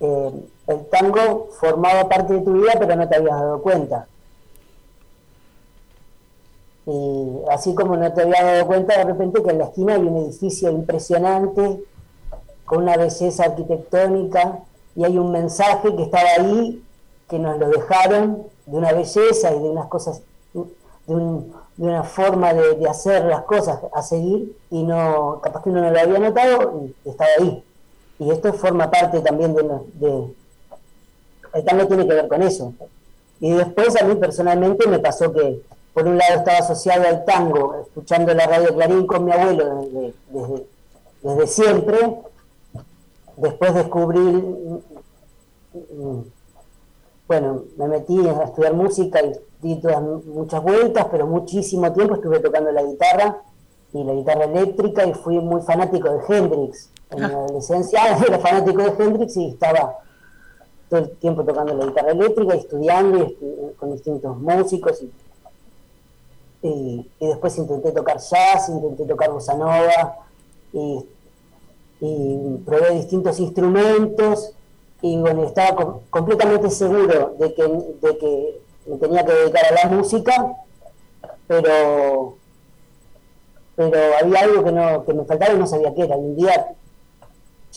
eh, 0.00 0.30
el 0.66 0.86
tango 0.86 1.48
formaba 1.52 2.08
parte 2.08 2.34
de 2.34 2.40
tu 2.40 2.52
vida, 2.52 2.72
pero 2.78 2.96
no 2.96 3.08
te 3.08 3.16
habías 3.16 3.38
dado 3.38 3.62
cuenta. 3.62 4.06
Y 6.86 7.28
así 7.50 7.74
como 7.74 7.96
no 7.96 8.12
te 8.12 8.22
habías 8.22 8.42
dado 8.42 8.66
cuenta 8.66 8.98
de 8.98 9.04
repente 9.04 9.42
que 9.42 9.50
en 9.50 9.58
la 9.58 9.64
esquina 9.64 9.94
hay 9.94 10.02
un 10.02 10.16
edificio 10.16 10.70
impresionante, 10.70 11.84
con 12.64 12.84
una 12.84 12.96
belleza 12.96 13.44
arquitectónica, 13.44 14.60
y 14.96 15.04
hay 15.04 15.18
un 15.18 15.30
mensaje 15.30 15.94
que 15.94 16.02
estaba 16.02 16.28
ahí, 16.38 16.82
que 17.28 17.38
nos 17.38 17.58
lo 17.58 17.68
dejaron, 17.68 18.44
de 18.66 18.76
una 18.76 18.92
belleza 18.92 19.52
y 19.52 19.58
de 19.58 19.70
unas 19.70 19.86
cosas, 19.86 20.22
de 20.52 21.14
un, 21.14 21.52
de 21.80 21.86
una 21.86 22.02
forma 22.02 22.52
de, 22.52 22.86
hacer 22.86 23.24
las 23.24 23.44
cosas 23.44 23.80
a 23.94 24.02
seguir 24.02 24.54
y 24.70 24.82
no, 24.82 25.40
capaz 25.42 25.62
que 25.62 25.70
uno 25.70 25.80
no 25.80 25.90
lo 25.90 25.98
había 25.98 26.18
notado 26.18 26.82
y 26.84 27.08
estaba 27.08 27.30
ahí. 27.38 27.64
Y 28.18 28.30
esto 28.30 28.52
forma 28.52 28.90
parte 28.90 29.20
también 29.20 29.54
de, 29.54 29.62
de 29.94 30.26
el 31.54 31.64
tango 31.64 31.86
tiene 31.86 32.06
que 32.06 32.12
ver 32.12 32.28
con 32.28 32.42
eso. 32.42 32.74
Y 33.40 33.52
después 33.52 33.98
a 33.98 34.04
mí 34.04 34.14
personalmente 34.16 34.86
me 34.88 34.98
pasó 34.98 35.32
que 35.32 35.62
por 35.94 36.06
un 36.06 36.18
lado 36.18 36.40
estaba 36.40 36.58
asociado 36.58 37.08
al 37.08 37.24
tango, 37.24 37.76
escuchando 37.80 38.34
la 38.34 38.46
radio 38.46 38.74
Clarín 38.74 39.06
con 39.06 39.24
mi 39.24 39.32
abuelo 39.32 39.88
desde, 40.30 40.66
desde, 41.22 41.46
siempre. 41.46 41.98
Después 43.38 43.74
descubrí, 43.74 44.44
bueno, 47.30 47.62
me 47.76 47.86
metí 47.86 48.26
a 48.26 48.42
estudiar 48.42 48.74
música 48.74 49.22
y 49.22 49.32
di 49.62 49.80
todas, 49.80 50.02
muchas 50.02 50.60
vueltas, 50.64 51.06
pero 51.12 51.28
muchísimo 51.28 51.92
tiempo 51.92 52.16
estuve 52.16 52.40
tocando 52.40 52.72
la 52.72 52.82
guitarra 52.82 53.40
y 53.92 54.02
la 54.02 54.14
guitarra 54.14 54.46
eléctrica 54.46 55.06
y 55.06 55.14
fui 55.14 55.38
muy 55.38 55.62
fanático 55.62 56.08
de 56.10 56.18
Hendrix. 56.28 56.90
En 57.10 57.20
la 57.20 57.28
ah. 57.28 57.30
adolescencia 57.30 58.00
era 58.26 58.40
fanático 58.40 58.82
de 58.82 58.88
Hendrix 58.98 59.36
y 59.36 59.50
estaba 59.50 59.98
todo 60.88 61.02
el 61.02 61.10
tiempo 61.18 61.44
tocando 61.44 61.72
la 61.72 61.86
guitarra 61.86 62.10
eléctrica 62.10 62.56
y 62.56 62.58
estudiando 62.58 63.18
y 63.18 63.36
con 63.78 63.92
distintos 63.92 64.36
músicos. 64.36 65.00
Y, 66.62 67.08
después 67.20 67.56
intenté 67.58 67.92
tocar 67.92 68.18
jazz, 68.18 68.70
intenté 68.70 69.04
tocar 69.04 69.30
bossa 69.30 69.54
nova 69.54 70.16
y, 70.72 71.06
y 72.00 72.56
probé 72.66 72.90
distintos 72.96 73.38
instrumentos 73.38 74.56
y 75.02 75.16
bueno, 75.18 75.44
estaba 75.44 75.98
completamente 76.10 76.70
seguro 76.70 77.34
de 77.38 77.54
que, 77.54 77.62
de 77.62 78.18
que 78.18 78.60
me 78.86 78.96
tenía 78.98 79.24
que 79.24 79.32
dedicar 79.32 79.64
a 79.66 79.88
la 79.88 79.94
música, 79.96 80.56
pero 81.46 82.36
pero 83.76 83.98
había 84.20 84.40
algo 84.40 84.62
que 84.62 84.72
no 84.72 85.04
que 85.04 85.14
me 85.14 85.24
faltaba 85.24 85.54
y 85.54 85.58
no 85.58 85.66
sabía 85.66 85.94
qué 85.94 86.02
era. 86.02 86.16
Y 86.16 86.20
un 86.20 86.36
día 86.36 86.74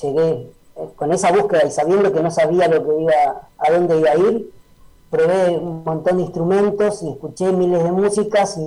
llegué 0.02 0.52
eh, 0.76 0.90
con 0.96 1.14
esa 1.14 1.32
búsqueda 1.32 1.66
y 1.66 1.72
sabiendo 1.72 2.12
que 2.12 2.22
no 2.22 2.30
sabía 2.30 2.68
lo 2.68 2.86
que 2.86 3.02
iba 3.02 3.48
a 3.58 3.72
dónde 3.72 4.00
iba 4.00 4.12
a 4.12 4.18
ir, 4.18 4.52
probé 5.10 5.58
un 5.58 5.84
montón 5.84 6.18
de 6.18 6.24
instrumentos 6.24 7.04
y 7.04 7.10
escuché 7.10 7.52
miles 7.52 7.84
de 7.84 7.92
músicas 7.92 8.60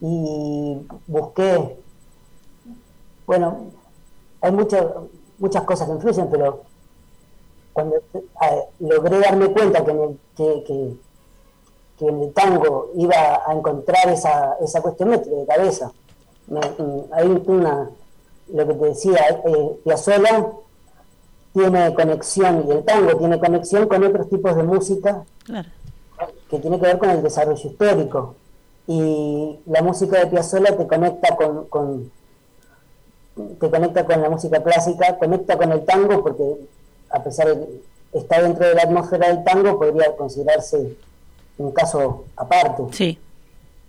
y, 0.00 0.80
busqué 1.06 1.76
bueno, 3.24 3.66
hay 4.40 4.50
muchas 4.50 4.84
muchas 5.38 5.62
cosas 5.62 5.86
que 5.86 5.94
influyen, 5.94 6.28
pero 6.28 6.62
cuando 7.72 7.96
eh, 7.96 8.20
logré 8.80 9.18
darme 9.20 9.52
cuenta 9.52 9.84
que, 9.84 9.92
que, 10.36 10.94
que 11.98 12.06
en 12.06 12.22
el 12.22 12.32
tango 12.32 12.90
iba 12.96 13.42
a 13.46 13.52
encontrar 13.52 14.08
esa, 14.08 14.56
esa 14.60 14.82
cuestión 14.82 15.10
de 15.10 15.46
cabeza. 15.46 15.92
hay 17.12 17.42
una, 17.46 17.90
lo 18.52 18.66
que 18.66 18.74
te 18.74 18.84
decía, 18.86 19.40
eh, 19.44 19.80
Piazzolla 19.84 20.48
tiene 21.52 21.94
conexión, 21.94 22.64
y 22.66 22.70
el 22.72 22.84
tango 22.84 23.16
tiene 23.16 23.38
conexión 23.38 23.86
con 23.86 24.04
otros 24.04 24.28
tipos 24.28 24.56
de 24.56 24.62
música 24.62 25.24
que 26.48 26.58
tiene 26.58 26.78
que 26.78 26.86
ver 26.86 26.98
con 26.98 27.10
el 27.10 27.22
desarrollo 27.22 27.68
histórico. 27.68 28.34
Y 28.86 29.60
la 29.66 29.82
música 29.82 30.18
de 30.18 30.26
Piazzolla 30.26 30.76
te 30.76 30.86
conecta 30.86 31.36
con, 31.36 31.66
con 31.66 32.10
te 33.34 33.70
conecta 33.70 34.04
con 34.04 34.20
la 34.20 34.28
música 34.28 34.62
clásica, 34.62 35.18
conecta 35.18 35.56
con 35.56 35.72
el 35.72 35.84
tango 35.84 36.22
porque 36.22 36.56
a 37.12 37.22
pesar 37.22 37.48
de 37.48 37.82
estar 38.12 38.42
dentro 38.42 38.66
de 38.66 38.74
la 38.74 38.82
atmósfera 38.82 39.28
del 39.28 39.44
tango 39.44 39.78
podría 39.78 40.14
considerarse 40.16 40.96
un 41.58 41.72
caso 41.72 42.24
aparte. 42.36 42.82
Sí. 42.92 43.18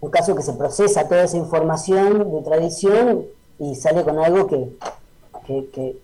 Un 0.01 0.09
caso 0.09 0.35
que 0.35 0.43
se 0.43 0.53
procesa 0.53 1.07
toda 1.07 1.23
esa 1.23 1.37
información 1.37 2.31
de 2.33 2.41
tradición 2.41 3.25
y 3.59 3.75
sale 3.75 4.03
con 4.03 4.19
algo 4.19 4.47
que, 4.47 4.69
que, 5.47 5.95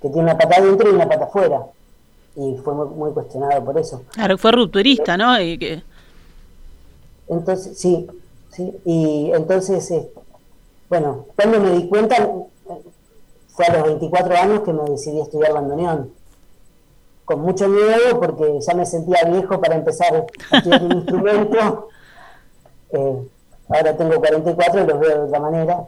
tiene 0.00 0.18
una 0.22 0.38
pata 0.38 0.56
adentro 0.56 0.90
y 0.90 0.94
una 0.94 1.08
pata 1.08 1.24
afuera. 1.24 1.66
Y 2.36 2.56
fue 2.64 2.74
muy, 2.74 3.12
cuestionado 3.12 3.64
por 3.64 3.78
eso. 3.78 4.02
Claro, 4.12 4.38
fue 4.38 4.52
rupturista, 4.52 5.16
¿no? 5.16 5.40
Y 5.40 5.58
que... 5.58 5.82
Entonces, 7.28 7.78
sí, 7.78 8.06
sí. 8.50 8.72
Y 8.84 9.30
entonces, 9.32 9.88
eh, 9.90 10.10
bueno, 10.88 11.26
cuando 11.36 11.60
me 11.60 11.70
di 11.72 11.88
cuenta, 11.88 12.30
fue 13.48 13.66
a 13.66 13.78
los 13.78 13.84
24 13.84 14.36
años 14.36 14.60
que 14.62 14.72
me 14.72 14.90
decidí 14.90 15.20
a 15.20 15.24
estudiar 15.24 15.52
bandoneón 15.52 16.10
con 17.24 17.40
mucho 17.40 17.68
miedo 17.68 18.20
porque 18.20 18.60
ya 18.60 18.74
me 18.74 18.86
sentía 18.86 19.24
viejo 19.24 19.60
para 19.60 19.74
empezar 19.76 20.26
a 20.50 20.56
estudiar 20.56 20.82
un 20.82 20.92
instrumento. 20.92 21.88
Eh, 22.96 23.28
ahora 23.70 23.96
tengo 23.96 24.14
44 24.20 24.84
y 24.84 24.86
los 24.86 25.00
veo 25.00 25.10
de 25.10 25.24
otra 25.24 25.40
manera. 25.40 25.80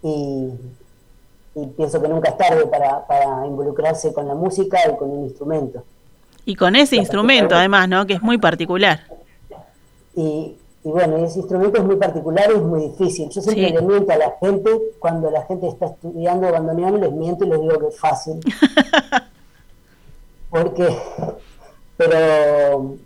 Y, 0.00 0.48
pienso 1.76 2.00
que 2.00 2.06
nunca 2.06 2.28
es 2.28 2.36
tarde 2.36 2.68
para, 2.68 3.04
para, 3.04 3.44
involucrarse 3.44 4.12
con 4.12 4.28
la 4.28 4.34
música 4.36 4.78
y 4.88 4.96
con 4.96 5.10
un 5.10 5.24
instrumento. 5.24 5.82
Y 6.44 6.54
con 6.54 6.76
ese 6.76 6.94
instrumento, 6.94 7.56
además, 7.56 7.88
¿no? 7.88 8.06
Que 8.06 8.12
es 8.12 8.22
muy 8.22 8.38
particular. 8.38 9.00
Y, 10.14 10.54
y 10.84 10.88
bueno, 10.88 11.16
ese 11.16 11.40
instrumento 11.40 11.78
es 11.78 11.84
muy 11.84 11.96
particular 11.96 12.48
y 12.48 12.58
es 12.58 12.62
muy 12.62 12.82
difícil. 12.90 13.28
Yo 13.28 13.42
siempre 13.42 13.70
le 13.70 13.82
miento 13.82 14.12
a 14.12 14.16
la 14.18 14.36
gente, 14.38 14.70
cuando 15.00 15.28
la 15.32 15.42
gente 15.46 15.66
está 15.66 15.86
estudiando 15.86 16.52
bandoneón, 16.52 17.00
les 17.00 17.10
miento 17.10 17.44
y 17.44 17.48
les 17.48 17.60
digo 17.60 17.76
que 17.80 17.88
es 17.88 17.98
fácil. 17.98 18.38
porque, 20.56 20.96
pero, 21.96 22.96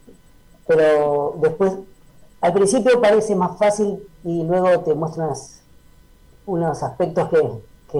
pero 0.66 1.35
después, 1.40 1.73
al 2.40 2.52
principio 2.52 3.00
parece 3.00 3.35
más 3.35 3.59
fácil 3.59 4.07
y 4.25 4.45
luego 4.45 4.80
te 4.80 4.95
muestran 4.95 5.33
unos 6.47 6.83
aspectos 6.83 7.28
que, 7.28 7.99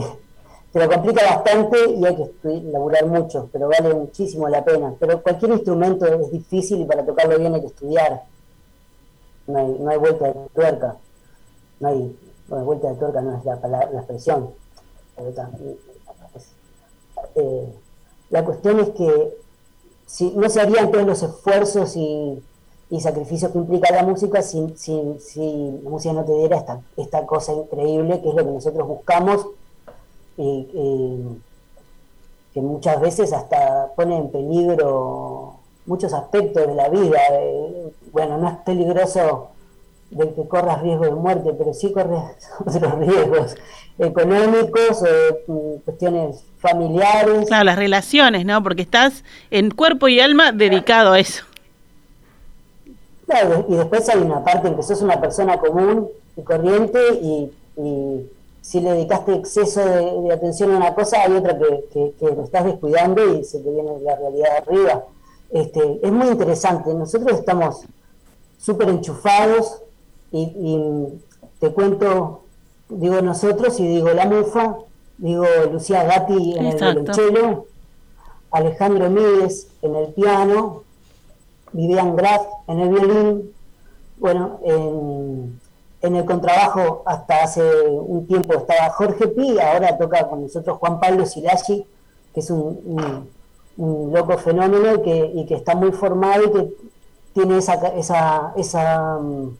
te 0.73 0.79
lo 0.79 0.89
complica 0.89 1.25
bastante 1.25 1.91
y 1.91 2.05
hay 2.07 2.17
que 2.17 2.61
laburar 2.71 3.05
mucho, 3.07 3.49
pero 3.53 3.69
vale 3.69 3.93
muchísimo 3.93 4.49
la 4.49 4.65
pena. 4.65 4.95
Pero 5.01 5.21
cualquier 5.21 5.51
instrumento 5.51 6.07
es 6.07 6.31
difícil 6.31 6.81
y 6.83 6.85
para 6.85 7.05
tocarlo 7.05 7.37
bien 7.39 7.55
hay 7.55 7.61
que 7.61 7.67
estudiar. 7.67 8.23
No 9.49 9.59
hay, 9.59 9.77
no 9.81 9.91
hay 9.91 9.99
vuelta 9.99 10.27
de 10.27 10.35
tuerca. 10.55 10.97
No 11.81 11.89
hay, 11.89 12.17
vuelta 12.47 12.89
de 12.89 12.95
tuerca, 12.95 13.21
no 13.21 13.37
es 13.37 13.45
la, 13.45 13.57
la 13.69 13.99
expresión. 13.99 14.55
La 18.31 18.45
cuestión 18.45 18.81
es 18.81 18.91
que 18.91 19.37
si 20.07 20.33
no 20.33 20.49
se 20.49 20.61
harían 20.61 20.91
todos 20.91 21.07
los 21.07 21.23
esfuerzos 21.23 21.97
y, 21.97 22.43
sacrificios 22.99 23.53
que 23.53 23.59
implica 23.59 23.95
la 23.95 24.03
música 24.03 24.43
si, 24.43 24.75
si, 24.77 25.81
la 25.85 25.91
música 25.91 26.13
no 26.13 26.25
te 26.25 26.33
diera 26.33 26.57
esta, 26.57 26.81
esta 26.97 27.25
cosa 27.25 27.53
increíble 27.53 28.21
que 28.21 28.29
es 28.29 28.35
lo 28.35 28.45
que 28.45 28.51
nosotros 28.51 28.89
buscamos 28.89 29.47
que 30.37 32.61
muchas 32.61 33.01
veces 33.01 33.33
hasta 33.33 33.93
pone 33.95 34.17
en 34.17 34.31
peligro 34.31 35.55
muchos 35.87 36.13
aspectos 36.13 36.67
de 36.67 36.75
la 36.75 36.89
vida. 36.89 37.21
Bueno, 38.13 38.39
no 38.39 38.49
es 38.49 38.57
peligroso 38.59 39.49
del 40.11 40.35
que 40.35 40.47
corras 40.49 40.83
riesgo 40.83 41.05
de 41.05 41.11
muerte, 41.13 41.55
pero 41.57 41.73
sí 41.73 41.93
corres 41.93 42.23
otros 42.67 42.99
riesgos 42.99 43.57
económicos, 43.99 45.05
o 45.47 45.79
cuestiones 45.85 46.45
familiares. 46.59 47.49
Claro, 47.49 47.65
las 47.65 47.77
relaciones, 47.77 48.45
¿no? 48.45 48.63
Porque 48.63 48.83
estás 48.83 49.25
en 49.51 49.71
cuerpo 49.71 50.09
y 50.09 50.21
alma 50.21 50.53
dedicado 50.53 51.13
a 51.13 51.21
eso. 51.21 51.45
Claro, 53.27 53.67
y 53.69 53.75
después 53.75 54.09
hay 54.09 54.21
una 54.21 54.43
parte 54.43 54.69
en 54.69 54.77
que 54.77 54.83
sos 54.83 55.03
una 55.03 55.21
persona 55.21 55.59
común 55.59 56.09
y 56.37 56.43
corriente 56.43 56.99
y 57.23 57.51
si 58.71 58.81
le 58.81 58.93
dedicaste 58.93 59.35
exceso 59.35 59.81
de, 59.85 60.33
atención 60.33 60.73
a 60.73 60.77
una 60.77 60.95
cosa, 60.95 61.23
hay 61.23 61.33
otra 61.33 61.59
que, 61.59 62.13
que, 62.19 62.27
lo 62.35 62.45
estás 62.45 62.65
descuidando 62.65 63.35
y 63.35 63.45
se 63.45 63.59
te 63.59 63.71
viene 63.71 63.99
la 64.01 64.17
realidad 64.17 64.59
arriba. 64.59 65.05
Este, 65.51 65.99
es 66.03 66.13
muy 66.13 66.29
interesante. 66.29 66.93
Nosotros 66.95 67.39
estamos 67.39 67.83
súper 68.59 68.91
enchufados 68.91 69.83
y, 70.33 71.07
te 71.59 71.71
cuento, 71.73 72.45
digo 72.89 73.21
nosotros 73.21 73.79
y 73.81 73.87
digo 73.87 74.11
la 74.11 74.27
mufa, 74.27 74.77
digo 75.19 75.45
Lucía 75.71 76.05
Gatti 76.05 76.57
en 76.57 76.67
el 76.67 76.77
violonchelo, 76.77 77.67
Alejandro 78.51 79.11
Míguez 79.11 79.69
en 79.83 79.95
el 79.95 80.09
piano, 80.15 80.85
Vivian 81.73 82.17
Graf 82.17 82.47
en 82.67 82.81
el 82.81 82.89
violín, 82.89 83.53
bueno, 84.19 84.59
en 84.65 85.61
en 86.03 86.17
el 86.17 86.25
contrabajo 86.25 87.03
hasta 87.05 87.43
hace 87.43 87.63
un 87.89 88.27
tiempo 88.27 88.55
estaba 88.55 88.91
Jorge 88.91 89.29
Pi, 89.29 89.59
ahora 89.59 89.99
toca 89.99 90.29
con 90.29 90.43
nosotros 90.43 90.79
Juan 90.79 90.99
Pablo 90.99 91.27
Silagi, 91.27 91.85
que 92.33 92.41
es 92.41 92.51
un, 92.51 93.29
loco 93.77 94.37
fenómeno 94.39 94.97
y 94.97 95.03
que, 95.03 95.33
y 95.35 95.47
que, 95.47 95.55
está 95.55 95.75
muy 95.75 95.93
formado 95.93 96.45
y 96.45 96.53
que 96.53 96.75
tiene 97.33 97.59
esa, 97.59 97.75
esa, 97.97 98.53
esa 98.57 99.19
mm, 99.19 99.57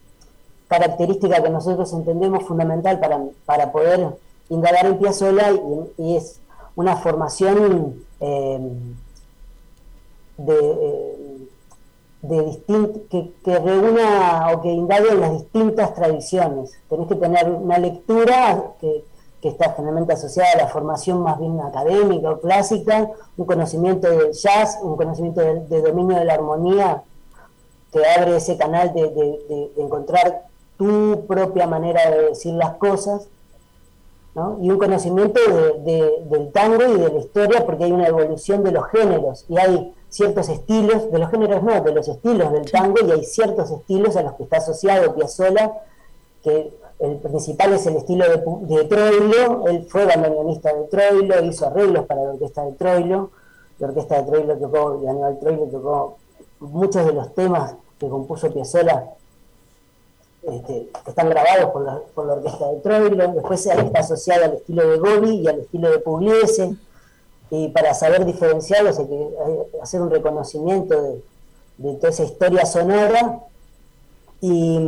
característica 0.71 1.43
que 1.43 1.49
nosotros 1.49 1.91
entendemos 1.91 2.45
fundamental 2.45 2.97
para, 3.01 3.19
para 3.45 3.73
poder 3.73 4.07
indagar 4.47 4.85
en 4.85 4.99
Piazzolla 4.99 5.51
y, 5.97 6.15
es 6.15 6.39
una 6.75 6.95
formación 6.95 8.05
eh, 8.21 8.71
de... 10.37 10.57
Eh, 10.59 11.17
de 12.21 12.61
que, 13.09 13.33
que, 13.43 13.57
reúna 13.57 14.51
o 14.53 14.61
que 14.61 14.69
indague 14.69 15.09
en 15.09 15.21
las 15.21 15.33
distintas 15.33 15.95
tradiciones. 15.95 16.71
Tenés 16.87 17.07
que 17.07 17.15
tener 17.15 17.49
una 17.49 17.79
lectura 17.79 18.75
que, 18.79 19.03
está 19.41 19.73
generalmente 19.73 20.13
asociada 20.13 20.51
a 20.53 20.57
la 20.57 20.67
formación 20.67 21.23
más 21.23 21.39
bien 21.39 21.59
académica 21.61 22.29
o 22.29 22.39
clásica, 22.39 23.09
un 23.37 23.45
conocimiento 23.47 24.07
del 24.07 24.33
jazz, 24.33 24.77
un 24.83 24.95
conocimiento 24.95 25.41
de, 25.41 25.81
dominio 25.81 26.15
de 26.19 26.25
la 26.25 26.35
armonía 26.35 27.01
que 27.91 28.05
abre 28.05 28.35
ese 28.35 28.55
canal 28.55 28.93
de, 28.93 29.71
encontrar 29.77 30.50
tu 30.81 31.27
propia 31.27 31.67
manera 31.67 32.09
de 32.09 32.29
decir 32.29 32.55
las 32.55 32.73
cosas, 32.77 33.27
y 34.61 34.71
un 34.71 34.79
conocimiento 34.79 35.39
del 35.83 36.51
tango 36.51 36.87
y 36.87 36.99
de 36.99 37.09
la 37.09 37.19
historia, 37.19 37.63
porque 37.67 37.83
hay 37.83 37.91
una 37.91 38.07
evolución 38.07 38.63
de 38.63 38.71
los 38.71 38.87
géneros 38.87 39.45
y 39.47 39.59
hay 39.59 39.93
ciertos 40.09 40.49
estilos, 40.49 41.11
de 41.11 41.19
los 41.19 41.29
géneros 41.29 41.61
no, 41.61 41.81
de 41.81 41.93
los 41.93 42.07
estilos 42.07 42.51
del 42.51 42.71
tango, 42.71 42.95
y 43.05 43.11
hay 43.11 43.23
ciertos 43.25 43.69
estilos 43.69 44.15
a 44.15 44.23
los 44.23 44.33
que 44.33 44.43
está 44.43 44.57
asociado 44.57 45.13
Piazzolla, 45.13 45.71
que 46.41 46.73
el 46.97 47.17
principal 47.17 47.73
es 47.73 47.85
el 47.85 47.97
estilo 47.97 48.25
de, 48.27 48.85
Troilo, 48.85 49.67
él 49.67 49.85
fue 49.87 50.05
bandoneonista 50.05 50.73
de 50.73 50.85
Troilo, 50.85 51.43
hizo 51.43 51.67
arreglos 51.67 52.07
para 52.07 52.23
la 52.23 52.29
orquesta 52.31 52.63
de 52.63 52.71
Troilo, 52.71 53.29
la 53.77 53.87
orquesta 53.87 54.19
de 54.19 54.31
Troilo 54.31 54.57
tocó, 54.57 54.99
Aníbal 55.07 55.37
Troilo 55.37 55.65
tocó 55.65 56.17
muchos 56.59 57.05
de 57.05 57.13
los 57.13 57.35
temas 57.35 57.75
que 57.99 58.09
compuso 58.09 58.51
Piazzolla, 58.51 59.11
este, 60.43 60.89
que 61.03 61.09
están 61.09 61.29
grabados 61.29 61.71
por 61.71 61.85
la, 61.85 61.99
por 62.15 62.25
la 62.25 62.33
orquesta 62.33 62.67
de 62.69 62.79
Troilo, 62.79 63.33
después 63.33 63.65
está 63.65 63.99
asociado 63.99 64.45
al 64.45 64.53
estilo 64.53 64.87
de 64.89 64.97
Gobi 64.97 65.35
y 65.41 65.47
al 65.47 65.59
estilo 65.59 65.91
de 65.91 65.99
Pugliese, 65.99 66.75
y 67.51 67.67
para 67.67 67.93
saber 67.93 68.25
diferenciarlos 68.25 68.97
hay 68.97 69.07
que 69.07 69.27
hacer 69.81 70.01
un 70.01 70.09
reconocimiento 70.09 70.99
de, 71.77 71.93
toda 71.95 72.09
esa 72.09 72.23
historia 72.23 72.65
sonora. 72.65 73.41
Y, 74.39 74.79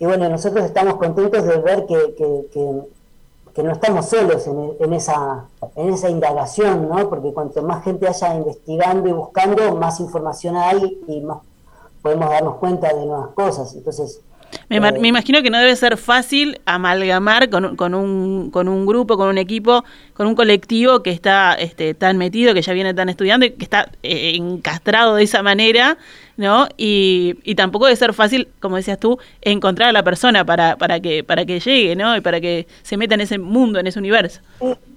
bueno, 0.00 0.28
nosotros 0.28 0.64
estamos 0.64 0.96
contentos 0.96 1.44
de 1.44 1.56
ver 1.58 1.86
que, 1.86 3.62
no 3.62 3.72
estamos 3.72 4.06
solos 4.06 4.46
en, 4.48 4.92
esa, 4.92 5.44
en 5.76 5.94
esa 5.94 6.10
indagación, 6.10 6.88
¿no? 6.88 7.08
porque 7.08 7.32
cuanto 7.32 7.62
más 7.62 7.84
gente 7.84 8.08
haya 8.08 8.34
investigando 8.34 9.08
y 9.08 9.12
buscando, 9.12 9.76
más 9.76 10.00
información 10.00 10.56
hay 10.56 11.00
y 11.06 11.20
más 11.20 11.38
podemos 12.02 12.28
darnos 12.28 12.56
cuenta 12.56 12.92
de 12.92 13.06
nuevas 13.06 13.30
cosas. 13.30 13.72
Entonces, 13.74 14.20
me, 14.68 15.08
imagino 15.08 15.42
que 15.42 15.50
no 15.50 15.58
debe 15.58 15.74
ser 15.76 15.96
fácil 15.96 16.60
amalgamar 16.64 17.50
con, 17.50 17.76
con, 17.76 17.94
un, 17.94 18.50
con 18.50 18.68
un 18.68 18.86
grupo, 18.86 19.16
con 19.16 19.28
un 19.28 19.38
equipo, 19.38 19.84
con 20.14 20.26
un 20.26 20.34
colectivo 20.34 21.02
que 21.02 21.10
está 21.10 21.54
este, 21.54 21.94
tan 21.94 22.16
metido, 22.18 22.54
que 22.54 22.62
ya 22.62 22.72
viene 22.72 22.94
tan 22.94 23.08
estudiando 23.08 23.46
y 23.46 23.50
que 23.50 23.64
está 23.64 23.90
eh, 24.02 24.32
encastrado 24.36 25.16
de 25.16 25.24
esa 25.24 25.42
manera, 25.42 25.98
¿no? 26.36 26.68
Y, 26.76 27.36
y, 27.44 27.54
tampoco 27.54 27.86
debe 27.86 27.96
ser 27.96 28.14
fácil, 28.14 28.48
como 28.60 28.76
decías 28.76 28.98
tú, 28.98 29.18
encontrar 29.40 29.90
a 29.90 29.92
la 29.92 30.02
persona 30.02 30.44
para, 30.44 30.76
para, 30.76 31.00
que, 31.00 31.24
para 31.24 31.44
que 31.44 31.60
llegue, 31.60 31.96
¿no? 31.96 32.16
Y 32.16 32.20
para 32.20 32.40
que 32.40 32.66
se 32.82 32.96
meta 32.96 33.14
en 33.14 33.22
ese 33.22 33.38
mundo, 33.38 33.78
en 33.78 33.86
ese 33.86 33.98
universo. 33.98 34.40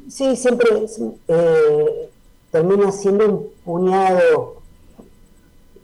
Sí, 0.09 0.35
siempre 0.35 0.67
eh, 1.27 2.09
termina 2.51 2.91
siendo 2.91 3.25
un 3.25 3.49
puñado. 3.63 4.61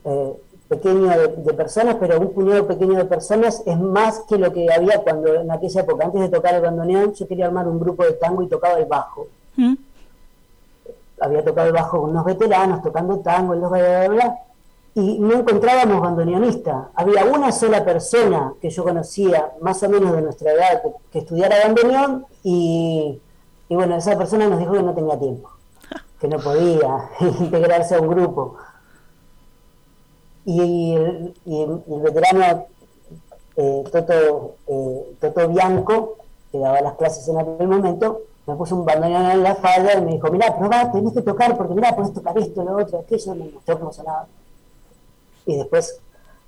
Eh, 0.04 0.32
pequeño 0.68 1.10
de, 1.10 1.54
personas, 1.54 1.96
pero 2.00 2.18
un 2.18 2.32
puñado 2.32 2.66
pequeño 2.66 2.96
de 2.96 3.04
personas 3.04 3.62
es 3.66 3.78
más 3.78 4.20
que 4.20 4.38
lo 4.38 4.52
que 4.52 4.72
había 4.72 5.02
cuando 5.02 5.34
en 5.34 5.50
aquella 5.50 5.82
época, 5.82 6.06
antes 6.06 6.22
de 6.22 6.28
tocar 6.28 6.54
el 6.54 6.62
bandoneón, 6.62 7.12
yo 7.12 7.28
quería 7.28 7.46
armar 7.46 7.68
un 7.68 7.78
grupo 7.78 8.04
de 8.04 8.12
tango 8.12 8.42
y 8.42 8.48
tocaba 8.48 8.78
el 8.78 8.86
bajo. 8.86 9.28
¿Mm? 9.56 9.74
Había 11.20 11.44
tocado 11.44 11.68
el 11.68 11.72
bajo 11.74 12.00
con 12.00 12.10
unos 12.10 12.24
veteranos, 12.24 12.82
tocando 12.82 13.18
tango, 13.18 13.54
y 13.54 13.60
los 13.60 13.70
bla, 13.70 14.08
bla, 14.08 14.38
y 14.94 15.18
no 15.18 15.34
encontrábamos 15.34 16.00
bandoneonista. 16.00 16.90
Había 16.94 17.24
una 17.24 17.52
sola 17.52 17.84
persona 17.84 18.54
que 18.60 18.70
yo 18.70 18.84
conocía, 18.84 19.52
más 19.60 19.82
o 19.82 19.88
menos 19.88 20.12
de 20.12 20.22
nuestra 20.22 20.52
edad, 20.52 20.82
que, 21.12 21.18
estudiara 21.18 21.56
bandoneón, 21.62 22.26
y, 22.42 23.20
y 23.68 23.74
bueno, 23.74 23.96
esa 23.96 24.16
persona 24.16 24.48
nos 24.48 24.58
dijo 24.58 24.72
que 24.72 24.82
no 24.82 24.94
tenía 24.94 25.18
tiempo, 25.18 25.50
que 26.18 26.28
no 26.28 26.38
podía 26.38 27.10
integrarse 27.40 27.96
a 27.96 28.00
un 28.00 28.08
grupo 28.08 28.56
y 30.44 30.94
el, 30.94 31.32
veterano 32.02 32.66
eh, 33.56 33.84
Toto, 33.90 34.56
eh, 34.66 35.16
Toto 35.20 35.48
Bianco, 35.48 36.16
que 36.50 36.58
daba 36.58 36.80
las 36.80 36.94
clases 36.94 37.26
en 37.28 37.38
aquel 37.38 37.68
momento, 37.68 38.22
me 38.46 38.54
puso 38.56 38.76
un 38.76 38.84
bandoneón 38.84 39.30
en 39.30 39.42
la 39.42 39.54
falda 39.54 39.94
y 39.94 40.02
me 40.02 40.12
dijo, 40.12 40.30
mira, 40.30 40.56
probá, 40.56 40.92
tenés 40.92 41.14
que 41.14 41.22
tocar, 41.22 41.56
porque 41.56 41.74
mira, 41.74 41.96
puedes 41.96 42.12
tocar 42.12 42.36
esto, 42.38 42.62
lo 42.62 42.76
otro, 42.76 42.98
aquello, 42.98 43.34
me 43.34 43.50
mostró 43.50 43.78
cómo 43.78 43.92
sonaba. 43.92 44.26
Y 45.46 45.56
después 45.56 45.98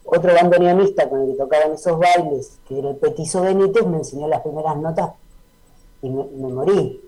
otro 0.05 0.33
bandoneonista 0.35 1.09
con 1.09 1.23
el 1.23 1.33
que 1.33 1.39
tocaban 1.39 1.73
esos 1.73 1.99
bailes, 1.99 2.59
que 2.69 2.79
era 2.79 2.91
el 2.91 2.97
Petizo 2.97 3.43
Benítez, 3.43 3.87
me 3.87 3.99
enseñó 3.99 4.29
las 4.29 4.43
primeras 4.43 4.77
notas 4.77 5.11
y 6.03 6.11
me, 6.11 6.25
morí. 6.49 7.01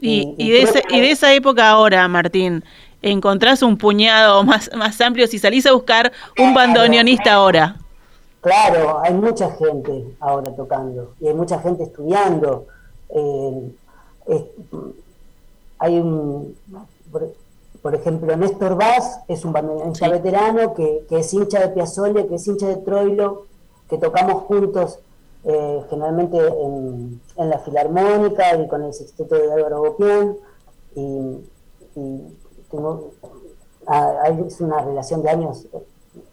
Y, 0.00 0.34
y, 0.36 0.50
de 0.50 0.82
y 0.90 1.00
de 1.00 1.10
esa 1.10 1.32
época 1.32 1.68
ahora, 1.70 2.06
Martín, 2.08 2.64
encontrás 3.02 3.62
un 3.62 3.76
puñado 3.76 4.42
más, 4.44 4.70
más 4.76 5.00
amplio 5.00 5.26
si 5.26 5.38
salís 5.38 5.66
a 5.66 5.72
buscar 5.72 6.12
un 6.38 6.54
bandoneonista 6.54 7.34
ahora. 7.34 7.76
Claro, 8.40 9.00
hay 9.00 9.12
mucha 9.12 9.50
gente 9.52 10.16
ahora 10.18 10.54
tocando 10.54 11.14
y 11.20 11.28
hay 11.28 11.34
mucha 11.34 11.58
gente 11.60 11.84
estudiando. 11.84 12.66
Eh, 13.10 13.72
hay 15.78 15.98
un, 15.98 16.56
por, 17.82 17.94
ejemplo, 17.94 18.36
Néstor 18.36 18.76
Vaz 18.76 19.20
es 19.28 19.44
un 19.44 19.52
bandoneonista 19.52 20.08
veterano 20.08 20.74
que, 20.74 21.04
es 21.10 21.34
hincha 21.34 21.60
de 21.60 21.68
Piazzolla, 21.68 22.26
que 22.26 22.36
es 22.36 22.46
hincha 22.46 22.68
de 22.68 22.76
Troilo, 22.76 23.46
que 23.88 23.98
tocamos 23.98 24.44
juntos 24.44 24.98
eh, 25.44 25.82
generalmente 25.88 26.38
en, 26.38 27.20
la 27.36 27.58
Filarmónica 27.58 28.56
y 28.56 28.68
con 28.68 28.84
el 28.84 28.92
Sexteto 28.92 29.34
de 29.34 29.52
Álvaro 29.52 29.80
Bopián, 29.80 30.36
y, 30.94 31.38
tengo, 32.70 33.10
hay 33.86 34.46
una 34.60 34.82
relación 34.82 35.22
de 35.22 35.30
años 35.30 35.66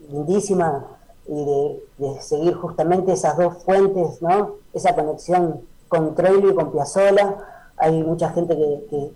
lindísima 0.09 0.85
y 1.27 1.79
de, 1.97 2.21
seguir 2.21 2.55
justamente 2.55 3.11
esas 3.11 3.37
dos 3.37 3.63
fuentes, 3.63 4.21
¿no? 4.21 4.55
esa 4.73 4.95
conexión 4.95 5.61
con 5.87 6.15
Troilo 6.15 6.51
y 6.51 6.55
con 6.55 6.71
Piazzolla. 6.71 7.35
Hay 7.77 8.01
mucha 8.03 8.29
gente 8.29 8.55
que, 8.55 9.11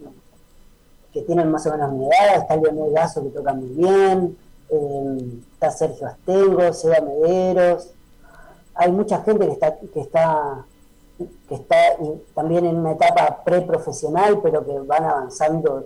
que, 1.13 1.21
tiene 1.23 1.45
más 1.45 1.65
o 1.67 1.71
menos 1.71 1.91
mi 1.93 2.05
edad, 2.05 2.37
está 2.37 2.55
Leonel 2.55 2.93
Gaso 2.93 3.23
que 3.23 3.29
toca 3.29 3.53
muy 3.53 3.69
bien, 3.69 4.37
eh, 4.69 5.41
está 5.53 5.71
Sergio 5.71 6.07
Astengo, 6.07 6.71
Seba 6.73 7.01
Mederos, 7.01 7.93
hay 8.75 8.91
mucha 8.91 9.21
gente 9.21 9.45
que 9.45 9.53
está, 9.53 9.77
que 9.77 9.99
está, 9.99 10.65
que 11.47 11.55
está 11.55 11.75
también 12.33 12.65
en 12.65 12.77
una 12.77 12.91
etapa 12.91 13.43
preprofesional, 13.43 14.39
pero 14.41 14.65
que 14.65 14.79
van 14.79 15.03
avanzando 15.03 15.85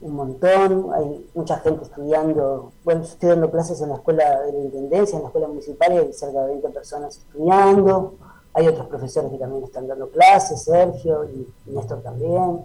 un 0.00 0.14
montón, 0.14 0.92
hay 0.94 1.28
mucha 1.34 1.58
gente 1.58 1.84
estudiando, 1.84 2.72
bueno, 2.84 3.02
estoy 3.02 3.30
dando 3.30 3.50
clases 3.50 3.80
en 3.80 3.88
la 3.88 3.96
escuela 3.96 4.42
de 4.42 4.52
la 4.52 4.58
Intendencia, 4.58 5.16
en 5.16 5.22
la 5.22 5.28
escuela 5.28 5.48
municipal, 5.48 5.92
y 5.92 5.96
hay 5.98 6.12
cerca 6.12 6.42
de 6.42 6.46
20 6.48 6.68
personas 6.70 7.18
estudiando, 7.18 8.14
hay 8.54 8.68
otros 8.68 8.86
profesores 8.86 9.30
que 9.30 9.38
también 9.38 9.64
están 9.64 9.88
dando 9.88 10.08
clases, 10.10 10.62
Sergio 10.62 11.24
y, 11.24 11.48
Néstor 11.66 12.02
también, 12.02 12.64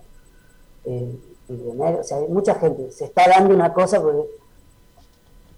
eh, 0.86 1.20
y 1.50 1.54
o 1.54 2.04
sea, 2.04 2.18
hay 2.18 2.28
mucha 2.28 2.56
gente, 2.56 2.92
se 2.92 3.06
está 3.06 3.28
dando 3.28 3.54
una 3.54 3.74
cosa 3.74 4.02
porque 4.02 4.26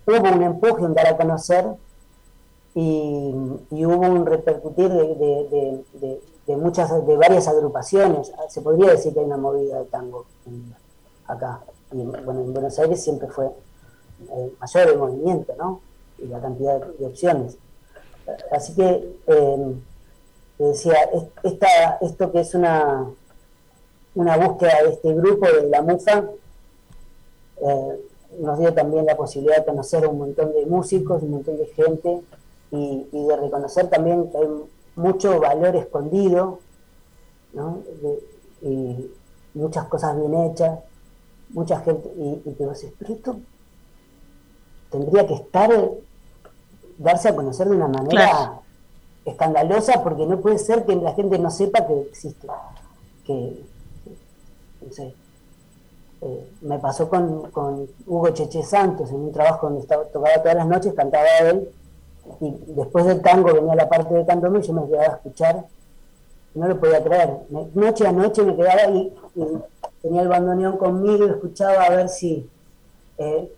hubo 0.07 0.35
un 0.35 0.43
empuje, 0.43 0.83
un 0.83 0.93
dar 0.93 1.07
a 1.07 1.17
conocer 1.17 1.65
y, 2.73 3.33
hubo 3.71 4.07
un 4.07 4.25
repercutir 4.25 4.89
de, 4.89 6.55
muchas, 6.57 7.05
de 7.05 7.17
varias 7.17 7.47
agrupaciones. 7.47 8.31
Se 8.49 8.61
podría 8.61 8.91
decir 8.91 9.13
que 9.13 9.21
hay 9.21 9.25
una 9.25 9.37
movida 9.37 9.79
de 9.79 9.85
tango 9.85 10.25
acá. 11.27 11.61
Y 11.91 12.03
bueno, 12.03 12.41
en 12.41 12.53
Buenos 12.53 12.77
Aires 12.79 13.03
siempre 13.03 13.27
fue 13.27 13.47
eh, 14.31 14.53
mayor 14.59 14.89
el 14.89 14.97
movimiento, 14.97 15.53
¿no? 15.57 15.81
Y 16.17 16.27
la 16.27 16.39
cantidad 16.39 16.79
de, 16.79 17.05
opciones. 17.05 17.57
Así 18.51 18.73
que, 18.75 19.17
eh, 19.27 19.75
decía, 20.57 20.97
esta, 21.43 21.97
esto 22.01 22.31
que 22.31 22.39
es 22.39 22.55
una, 22.55 23.05
una 24.15 24.37
búsqueda 24.37 24.83
de 24.83 24.89
este 24.93 25.13
grupo 25.13 25.45
de 25.47 25.69
la 25.69 25.81
MUFA, 25.81 26.25
eh, 27.61 28.01
nos 28.39 28.59
dio 28.59 28.73
también 28.73 29.05
la 29.05 29.15
posibilidad 29.15 29.57
de 29.57 29.65
conocer 29.65 30.07
un 30.07 30.17
montón 30.17 30.51
de 30.53 30.65
músicos, 30.65 31.21
un 31.23 31.31
montón 31.31 31.57
de 31.57 31.67
gente 31.67 32.21
y, 32.71 33.07
de 33.11 33.37
reconocer 33.37 33.89
también 33.89 34.29
que 34.31 34.37
hay 34.37 34.47
mucho 34.95 35.39
valor 35.39 35.75
escondido, 35.75 36.59
¿no? 37.53 37.81
y 38.61 39.09
muchas 39.53 39.87
cosas 39.87 40.17
bien 40.17 40.33
hechas, 40.33 40.79
mucha 41.49 41.79
gente, 41.81 42.11
y, 42.17 42.49
y 42.49 42.55
pero 42.57 42.71
esto 42.71 43.37
tendría 44.89 45.27
que 45.27 45.33
estar, 45.35 45.71
darse 46.97 47.29
a 47.29 47.35
conocer 47.35 47.67
de 47.67 47.75
una 47.75 47.87
manera 47.87 48.61
escandalosa, 49.25 50.03
porque 50.03 50.25
no 50.25 50.39
puede 50.39 50.59
ser 50.59 50.85
que 50.85 50.95
la 50.95 51.13
gente 51.13 51.39
no 51.39 51.49
sepa 51.49 51.85
que 51.85 52.01
existe, 52.01 52.47
que, 53.25 53.63
no 54.81 54.91
sé, 54.91 55.13
eh, 56.21 56.51
me 56.61 56.79
pasó 56.79 57.09
con, 57.09 57.51
con, 57.51 57.87
Hugo 58.05 58.29
Cheche 58.29 58.63
Santos 58.63 59.09
en 59.09 59.17
un 59.17 59.31
trabajo 59.31 59.67
donde 59.67 59.81
estaba, 59.81 60.05
tocaba 60.05 60.41
todas 60.41 60.55
las 60.55 60.67
noches, 60.67 60.93
cantaba 60.93 61.27
él, 61.41 61.69
y 62.39 62.51
después 62.73 63.05
del 63.05 63.21
tango 63.21 63.53
venía 63.53 63.75
la 63.75 63.89
parte 63.89 64.13
de 64.13 64.25
candombe 64.25 64.59
y 64.59 64.63
yo 64.63 64.73
me 64.73 64.87
quedaba 64.87 65.13
a 65.13 65.15
escuchar, 65.17 65.65
no 66.55 66.67
lo 66.67 66.79
podía 66.79 67.03
creer. 67.03 67.37
noche 67.73 68.07
a 68.07 68.11
noche 68.11 68.43
me 68.43 68.55
quedaba 68.55 68.89
y, 68.89 69.13
tenía 70.01 70.21
el 70.21 70.27
bandoneón 70.27 70.77
conmigo 70.77 71.25
y 71.25 71.29
escuchaba 71.29 71.83
a 71.83 71.89
ver 71.89 72.09
si 72.09 72.47
eh, 73.17 73.49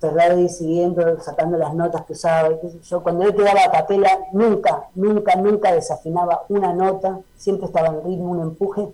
siguiendo, 0.49 1.19
sacando 1.21 1.57
las 1.57 1.73
notas 1.73 2.05
que 2.05 2.13
usaba. 2.13 2.49
Yo 2.83 3.03
cuando 3.03 3.25
él 3.25 3.35
quedaba 3.35 3.65
a 3.65 3.71
capela, 3.71 4.09
nunca, 4.33 4.85
nunca, 4.95 5.35
nunca 5.35 5.73
desafinaba 5.73 6.45
una 6.49 6.73
nota, 6.73 7.19
siempre 7.35 7.67
estaba 7.67 7.87
en 7.87 8.03
ritmo, 8.03 8.31
un 8.31 8.41
empuje. 8.41 8.87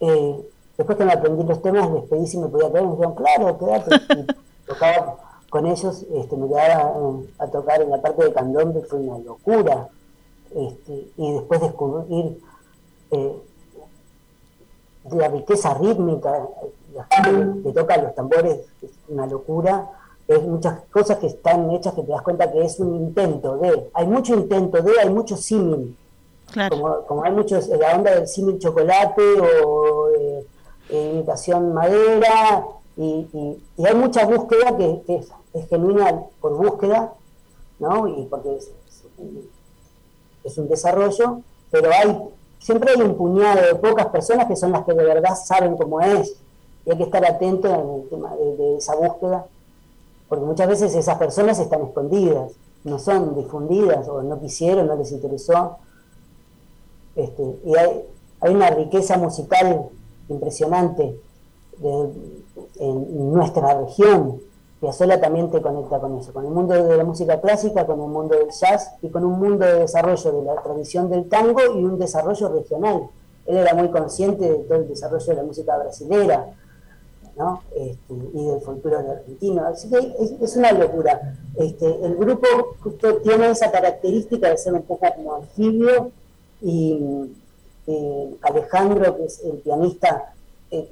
Eh, 0.00 0.48
después 0.76 0.98
que 0.98 1.04
me 1.04 1.12
aprendí 1.12 1.44
los 1.44 1.62
temas, 1.62 1.90
les 1.90 2.04
pedí 2.04 2.26
si 2.26 2.38
me 2.38 2.48
podía 2.48 2.70
quedar, 2.70 2.84
me 2.84 2.90
dijeron, 2.92 3.14
claro, 3.14 3.58
quédate. 3.58 4.26
Tocaba 4.66 5.16
con 5.50 5.66
ellos 5.66 6.06
este, 6.14 6.36
me 6.36 6.48
quedaba 6.48 6.94
eh, 6.96 7.28
a 7.38 7.46
tocar 7.48 7.82
en 7.82 7.90
la 7.90 8.00
parte 8.00 8.24
de 8.24 8.32
candombe, 8.32 8.80
fue 8.82 9.00
una 9.00 9.18
locura. 9.18 9.88
Este, 10.54 11.08
y 11.16 11.32
después 11.32 11.60
descubrir 11.60 12.38
eh, 13.12 13.32
la 15.10 15.28
riqueza 15.28 15.74
rítmica, 15.74 16.48
la 16.94 17.04
gente 17.04 17.62
que, 17.62 17.72
toca 17.72 17.96
los 17.96 18.14
tambores 18.14 18.60
es 18.82 18.90
una 19.08 19.26
locura. 19.26 19.90
Es 20.28 20.42
muchas 20.42 20.80
cosas 20.90 21.18
que 21.18 21.26
están 21.26 21.70
hechas 21.72 21.94
que 21.94 22.02
te 22.02 22.12
das 22.12 22.22
cuenta 22.22 22.50
que 22.50 22.64
es 22.64 22.78
un 22.78 22.94
intento 22.94 23.58
de, 23.58 23.90
hay 23.92 24.06
mucho 24.06 24.34
intento 24.34 24.80
de, 24.80 24.92
hay 25.00 25.10
mucho 25.10 25.36
símil. 25.36 25.96
Como, 26.68 27.24
hay 27.24 27.32
muchos, 27.32 27.68
la 27.68 27.96
onda 27.96 28.14
del 28.14 28.28
símil 28.28 28.58
chocolate 28.58 29.22
o 29.64 30.10
eh, 30.10 30.46
imitación 30.90 31.72
madera, 31.72 32.66
y, 32.96 33.26
hay 33.84 33.94
mucha 33.94 34.26
búsqueda 34.26 34.76
que, 34.76 35.02
que, 35.06 35.24
es 35.54 35.68
genuina 35.68 36.22
por 36.40 36.56
búsqueda, 36.56 37.12
¿no? 37.78 38.06
Y 38.08 38.26
porque 38.26 38.56
es, 40.44 40.58
un 40.58 40.68
desarrollo, 40.68 41.40
pero 41.70 41.90
hay 41.90 42.18
siempre 42.62 42.92
hay 42.92 43.02
un 43.02 43.16
puñado 43.16 43.60
de 43.60 43.74
pocas 43.74 44.06
personas 44.06 44.46
que 44.46 44.56
son 44.56 44.72
las 44.72 44.84
que 44.84 44.94
de 44.94 45.04
verdad 45.04 45.34
saben 45.34 45.76
cómo 45.76 46.00
es, 46.00 46.34
y 46.86 46.90
hay 46.90 46.96
que 46.96 47.04
estar 47.04 47.24
atento 47.24 47.68
en 47.68 48.02
el 48.02 48.08
tema 48.08 48.34
de, 48.36 48.76
esa 48.76 48.94
búsqueda, 48.94 49.46
porque 50.28 50.44
muchas 50.44 50.68
veces 50.68 50.94
esas 50.94 51.18
personas 51.18 51.58
están 51.58 51.82
escondidas, 51.82 52.52
no 52.84 52.98
son 52.98 53.34
difundidas, 53.34 54.08
o 54.08 54.22
no 54.22 54.40
quisieron, 54.40 54.86
no 54.86 54.96
les 54.96 55.12
interesó. 55.12 55.76
Este, 57.14 57.42
y 57.64 57.76
hay, 57.76 58.04
hay 58.40 58.54
una 58.54 58.70
riqueza 58.70 59.18
musical 59.18 59.88
impresionante 60.28 61.20
en 61.82 63.32
nuestra 63.32 63.80
región, 63.80 64.40
Piazzolla 64.82 65.20
también 65.20 65.48
te 65.48 65.62
conecta 65.62 66.00
con 66.00 66.18
eso, 66.18 66.32
con 66.32 66.44
el 66.44 66.50
mundo 66.50 66.74
de 66.74 66.96
la 66.96 67.04
música 67.04 67.40
clásica, 67.40 67.86
con 67.86 68.00
el 68.00 68.08
mundo 68.08 68.34
del 68.36 68.50
jazz 68.50 68.90
y 69.00 69.10
con 69.10 69.24
un 69.24 69.38
mundo 69.38 69.64
de 69.64 69.74
desarrollo 69.78 70.32
de 70.32 70.42
la 70.42 70.60
tradición 70.60 71.08
del 71.08 71.28
tango 71.28 71.60
y 71.76 71.84
un 71.84 72.00
desarrollo 72.00 72.48
regional. 72.48 73.02
Él 73.46 73.58
era 73.58 73.74
muy 73.74 73.90
consciente 73.90 74.44
de 74.44 74.58
todo 74.64 74.78
el 74.78 74.88
desarrollo 74.88 75.24
de 75.24 75.34
la 75.34 75.44
música 75.44 75.78
brasilera 75.78 76.48
¿no? 77.36 77.62
Este, 77.76 78.12
y 78.34 78.44
del 78.44 78.60
folclore 78.60 79.08
argentino. 79.08 79.64
Así 79.66 79.88
que 79.88 79.98
es, 80.40 80.56
una 80.56 80.72
locura. 80.72 81.36
Este, 81.54 81.86
el 82.04 82.16
grupo 82.16 82.48
justo 82.80 83.18
tiene 83.18 83.50
esa 83.50 83.70
característica 83.70 84.50
de 84.50 84.58
ser 84.58 84.72
un 84.74 84.82
poco 84.82 85.06
como 85.14 85.36
anfibio 85.36 86.10
y 86.60 87.30
eh, 87.86 88.36
Alejandro, 88.42 89.16
que 89.16 89.26
es 89.26 89.44
el 89.44 89.58
pianista, 89.58 90.34
eh, 90.72 90.90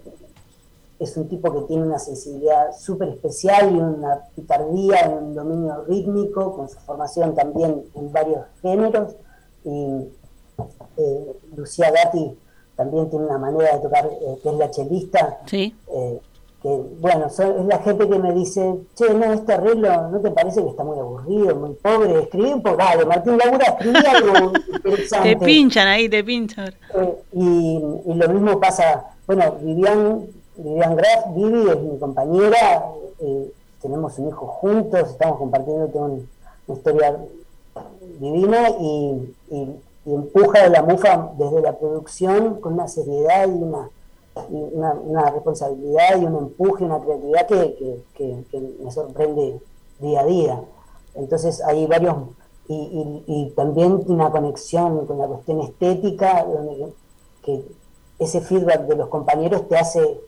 es 1.01 1.17
un 1.17 1.29
tipo 1.29 1.51
que 1.51 1.63
tiene 1.63 1.83
una 1.83 1.99
sensibilidad 1.99 2.77
súper 2.79 3.09
especial 3.09 3.75
y 3.75 3.79
una 3.79 4.21
picardía 4.37 5.01
en 5.01 5.13
un 5.13 5.35
dominio 5.35 5.83
rítmico, 5.89 6.55
con 6.55 6.69
su 6.69 6.79
formación 6.81 7.35
también 7.35 7.85
en 7.95 8.13
varios 8.13 8.45
géneros. 8.61 9.17
Y 9.65 10.09
eh, 10.99 11.37
Lucía 11.57 11.91
Gatti 11.91 12.37
también 12.77 13.09
tiene 13.09 13.25
una 13.25 13.39
manera 13.39 13.77
de 13.77 13.83
tocar, 13.83 14.07
eh, 14.07 14.39
que 14.43 14.49
es 14.51 14.55
la 14.57 14.71
chelista. 14.71 15.39
Sí. 15.47 15.75
Eh, 15.91 16.21
que, 16.63 16.69
bueno, 17.01 17.29
es 17.29 17.39
la 17.39 17.79
gente 17.79 18.07
que 18.07 18.19
me 18.19 18.35
dice, 18.35 18.81
che, 18.95 19.15
no, 19.15 19.33
este 19.33 19.55
arreglo, 19.55 20.11
¿no 20.11 20.21
te 20.21 20.31
parece 20.31 20.63
que 20.63 20.69
está 20.69 20.85
muy 20.85 20.99
aburrido, 20.99 21.57
muy 21.57 21.73
pobre? 21.77 22.25
Escribí 22.25 22.53
un 22.53 22.63
poco, 22.63 22.77
dale, 22.77 23.07
Martín 23.07 23.39
Laura, 23.39 23.65
escribí 23.65 23.97
algo 24.07 24.53
interesante. 24.75 25.37
Te 25.37 25.47
pinchan 25.47 25.89
ahí, 25.89 26.11
te 26.11 26.23
pinchan. 26.23 26.75
y, 27.33 27.83
y, 28.05 28.15
lo 28.15 28.29
mismo 28.29 28.61
pasa, 28.61 29.15
bueno, 29.27 29.57
Vivian 29.63 30.27
Vivian 30.63 30.97
Graf, 30.97 31.35
Vivi 31.35 31.71
es 31.71 31.81
mi 31.81 31.99
compañera, 31.99 32.87
eh, 33.21 33.53
tenemos 33.81 34.19
un 34.19 34.29
hijo 34.29 34.47
juntos, 34.47 35.11
estamos 35.11 35.39
compartiendo 35.39 35.89
una, 35.95 36.21
historia 36.69 37.19
divina 38.21 38.69
y, 38.79 39.35
empuja 40.07 40.63
de 40.63 40.71
la 40.71 40.83
mufa 40.83 41.33
desde 41.37 41.61
la 41.61 41.77
producción 41.79 42.61
con 42.61 42.75
una 42.75 42.89
seriedad 42.89 43.47
y 43.49 43.63
una, 43.63 45.31
responsabilidad 45.31 46.21
y 46.21 46.25
un 46.25 46.37
empuje, 46.37 46.85
una 46.85 47.01
creatividad 47.01 47.47
que, 47.47 48.75
me 48.83 48.91
sorprende 48.91 49.61
día 49.99 50.21
a 50.21 50.25
día. 50.25 50.63
Entonces 51.15 51.63
hay 51.63 51.87
varios, 51.87 52.17
y, 52.69 53.53
también 53.57 54.03
una 54.07 54.31
conexión 54.31 55.07
con 55.07 55.19
la 55.19 55.27
cuestión 55.27 55.61
estética, 55.61 56.45
donde 56.45 56.93
que 57.43 57.65
ese 58.19 58.41
feedback 58.41 58.83
de 58.83 58.97
los 58.97 59.09
compañeros 59.09 59.67
te 59.69 59.77
hace 59.77 60.21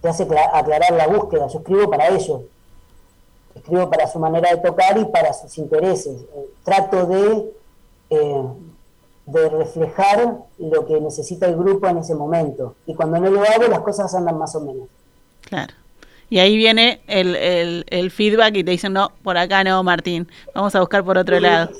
te 0.00 0.08
hace 0.08 0.26
aclarar 0.52 0.92
la 0.92 1.06
búsqueda. 1.06 1.48
Yo 1.48 1.58
escribo 1.58 1.90
para 1.90 2.08
ellos, 2.08 2.42
escribo 3.54 3.90
para 3.90 4.06
su 4.06 4.18
manera 4.18 4.50
de 4.50 4.58
tocar 4.58 4.98
y 4.98 5.04
para 5.06 5.32
sus 5.32 5.56
intereses. 5.58 6.20
Eh, 6.22 6.46
trato 6.64 7.06
de, 7.06 7.52
eh, 8.10 8.42
de 9.26 9.48
reflejar 9.48 10.36
lo 10.58 10.86
que 10.86 11.00
necesita 11.00 11.46
el 11.46 11.56
grupo 11.56 11.86
en 11.88 11.98
ese 11.98 12.14
momento. 12.14 12.74
Y 12.86 12.94
cuando 12.94 13.18
no 13.18 13.30
lo 13.30 13.42
hago, 13.42 13.64
las 13.68 13.80
cosas 13.80 14.14
andan 14.14 14.38
más 14.38 14.54
o 14.54 14.60
menos. 14.60 14.88
Claro. 15.42 15.74
Y 16.28 16.40
ahí 16.40 16.56
viene 16.56 17.00
el, 17.06 17.84
el, 17.88 18.10
feedback 18.10 18.56
y 18.56 18.64
te 18.64 18.72
dicen, 18.72 18.92
no, 18.92 19.12
por 19.22 19.38
acá 19.38 19.62
no, 19.62 19.82
Martín, 19.84 20.26
vamos 20.52 20.74
a 20.74 20.80
buscar 20.80 21.04
por 21.04 21.16
otro 21.16 21.38
lado. 21.38 21.70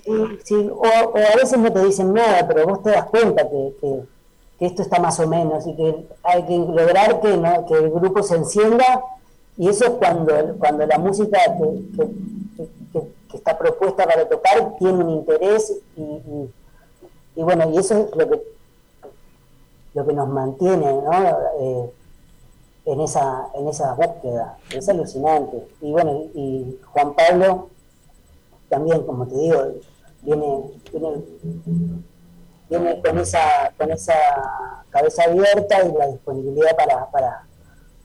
Sí, 0.45 0.71
O, 0.71 0.87
a 0.87 1.37
veces 1.37 1.59
no 1.59 1.73
te 1.73 1.85
dicen 1.85 2.15
nada, 2.15 2.47
pero 2.47 2.65
vos 2.65 2.81
te 2.83 2.91
das 2.91 3.07
cuenta 3.07 3.43
que, 3.43 3.73
que, 3.81 4.03
esto 4.61 4.83
está 4.83 4.99
más 5.01 5.21
o 5.21 5.27
menos 5.27 5.67
y 5.67 5.75
que 5.77 6.07
hay 6.23 6.43
que 6.45 6.57
lograr 6.57 7.21
que, 7.21 7.29
que 7.69 7.75
el 7.75 7.91
grupo 7.91 8.23
se 8.23 8.37
encienda 8.37 9.03
y 9.59 9.69
eso 9.69 9.85
es 9.85 9.91
cuando, 9.93 10.33
cuando 10.59 10.87
la 10.87 10.99
música 10.99 11.39
que, 11.57 12.67
está 13.35 13.59
propuesta 13.59 14.07
para 14.07 14.27
tocar 14.27 14.77
tiene 14.79 15.05
un 15.05 15.11
interés 15.11 15.77
y, 15.97 16.03
y, 17.37 17.43
bueno, 17.43 17.71
y 17.71 17.77
eso 17.77 17.99
es 17.99 18.17
lo 18.17 18.31
que, 18.31 18.43
lo 19.93 20.07
que 20.07 20.13
nos 20.15 20.29
mantiene, 20.29 20.93
¿no? 20.93 21.13
Eh, 21.61 21.91
en 22.87 23.01
esa, 23.01 23.49
en 23.55 23.69
esa 23.69 23.95
búsqueda. 23.95 24.57
Es 24.71 24.89
alucinante. 24.89 25.69
Y 25.83 25.91
bueno, 25.91 26.23
y 26.35 26.79
Juan 26.93 27.15
Pablo 27.15 27.69
también, 28.69 29.03
como 29.05 29.27
te 29.27 29.37
digo, 29.37 29.63
viene, 30.23 30.71
viene, 30.93 31.09
con 32.69 33.19
esa, 33.19 33.73
con 33.79 33.91
esa 33.91 34.15
cabeza 34.91 35.25
abierta 35.25 35.85
y 35.85 35.93
la 35.93 36.09
disponibilidad 36.09 36.77
para, 36.77 37.07
para, 37.11 37.43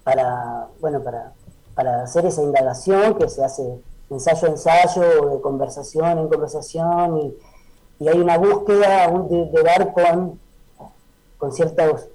para 0.03 0.67
bueno, 0.79 1.01
para, 1.01 1.31
para 1.73 2.03
hacer 2.03 2.25
esa 2.25 2.41
indagación 2.43 3.15
que 3.17 3.27
se 3.29 3.43
hace 3.43 3.79
ensayo 4.09 4.47
a 4.47 4.51
ensayo, 4.51 5.29
de 5.29 5.41
conversación 5.41 6.19
en 6.19 6.27
conversación, 6.27 7.17
y, 7.17 7.37
y 7.99 8.07
hay 8.07 8.19
una 8.19 8.37
búsqueda 8.37 9.07
de, 9.07 9.45
de 9.45 9.63
dar 9.63 9.93
con, 9.93 10.39
con 11.37 11.51
ciertos 11.51 12.07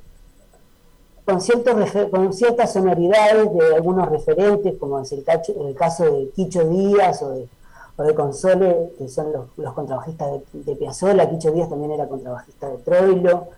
con, 1.24 1.40
ciertos 1.40 1.74
con 2.10 2.32
ciertas 2.32 2.72
sonoridades 2.72 3.52
de 3.52 3.74
algunos 3.74 4.08
referentes, 4.08 4.76
como 4.78 5.00
es 5.00 5.10
el, 5.10 5.24
caso 5.24 6.04
de 6.04 6.30
Quicho 6.36 6.64
Díaz 6.68 7.20
o 7.22 7.30
de, 7.30 7.48
o 7.96 8.02
de 8.02 8.14
Console, 8.14 8.92
que 8.98 9.08
son 9.08 9.32
los, 9.56 9.72
contrabajistas 9.74 10.30
de, 10.32 10.62
de 10.64 10.76
Piazzolla. 10.76 11.28
Quicho 11.30 11.50
Díaz 11.50 11.68
también 11.68 11.92
era 11.92 12.08
contrabajista 12.08 12.68
de 12.68 12.78
Troilo. 12.78 13.48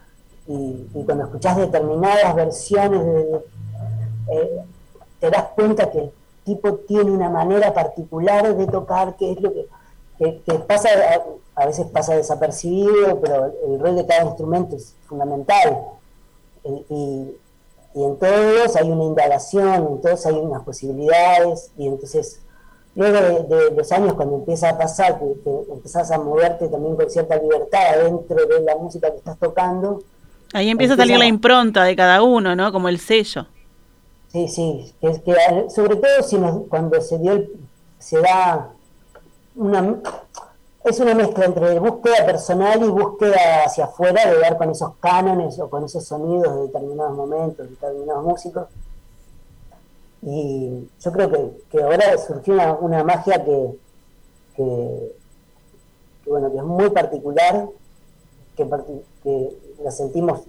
Y, 0.46 1.02
cuando 1.04 1.24
escuchás 1.24 1.56
determinadas 1.56 2.34
versiones, 2.34 3.04
de, 3.04 3.40
eh, 4.32 4.64
te 5.20 5.30
das 5.30 5.44
cuenta 5.54 5.90
que 5.90 5.98
el 5.98 6.12
tipo 6.44 6.74
tiene 6.76 7.10
una 7.10 7.28
manera 7.28 7.74
particular 7.74 8.56
de 8.56 8.66
tocar, 8.66 9.16
que 9.16 9.32
es 9.32 9.40
lo 9.40 9.52
que, 9.52 10.58
pasa, 10.66 10.88
a, 11.54 11.66
veces 11.66 11.86
pasa 11.88 12.14
desapercibido, 12.14 13.20
pero 13.20 13.52
el 13.66 13.78
rol 13.78 13.96
de 13.96 14.06
cada 14.06 14.24
instrumento 14.24 14.76
es 14.76 14.94
fundamental. 15.06 15.78
y, 16.64 17.36
y 17.94 18.04
en 18.04 18.16
todos 18.16 18.76
hay 18.76 18.90
una 18.90 19.04
indagación, 19.04 19.86
en 19.86 20.00
todos 20.00 20.24
hay 20.26 20.34
unas 20.34 20.62
posibilidades, 20.62 21.70
y 21.76 21.88
entonces 21.88 22.40
luego 22.98 23.44
de, 23.44 23.70
los 23.70 23.92
años 23.92 24.14
cuando 24.14 24.36
empieza 24.36 24.70
a 24.70 24.76
pasar, 24.76 25.20
que, 25.20 25.26
que, 25.44 25.72
empezás 25.72 26.10
a 26.10 26.18
moverte 26.18 26.68
también 26.68 26.96
con 26.96 27.08
cierta 27.08 27.36
libertad 27.36 27.96
dentro 28.02 28.36
de 28.44 28.60
la 28.60 28.76
música 28.76 29.10
que 29.10 29.18
estás 29.18 29.38
tocando. 29.38 30.02
Ahí 30.52 30.68
empieza 30.68 30.94
a 30.94 30.96
salir 30.96 31.16
la 31.16 31.26
impronta 31.26 31.84
de 31.84 31.94
cada 31.94 32.22
uno, 32.22 32.56
¿no? 32.56 32.72
Como 32.72 32.88
el 32.88 32.98
sello. 32.98 33.46
Sí, 34.32 34.48
sí, 34.48 34.92
que, 35.00 35.22
que 35.22 35.34
sobre 35.70 35.96
todo 35.96 36.22
si 36.22 36.36
cuando 36.68 37.00
se 37.00 37.18
dio 37.18 37.40
se 37.98 38.20
da 38.20 38.70
una 39.54 39.96
es 40.84 41.00
una 41.00 41.14
mezcla 41.14 41.44
entre 41.44 41.78
búsqueda 41.78 42.24
personal 42.24 42.82
y 42.82 42.88
búsqueda 42.88 43.64
hacia 43.64 43.84
afuera 43.84 44.30
de 44.30 44.38
dar 44.38 44.56
con 44.56 44.70
esos 44.70 44.94
cánones 45.00 45.58
o 45.60 45.68
con 45.68 45.84
esos 45.84 46.04
sonidos 46.04 46.54
de 46.54 46.62
determinados 46.62 47.14
momentos, 47.16 47.58
de 47.58 47.70
determinados 47.70 48.24
músicos. 48.24 48.66
Y 50.22 50.88
yo 51.00 51.12
creo 51.12 51.52
que, 51.70 51.82
ahora 51.82 52.18
surgió 52.18 52.78
una, 52.80 53.04
magia 53.04 53.44
que, 53.44 55.12
bueno, 56.26 56.50
que 56.50 56.58
es 56.58 56.64
muy 56.64 56.90
particular, 56.90 57.68
que, 58.56 58.66
que 59.22 59.50
la 59.82 59.90
sentimos 59.90 60.40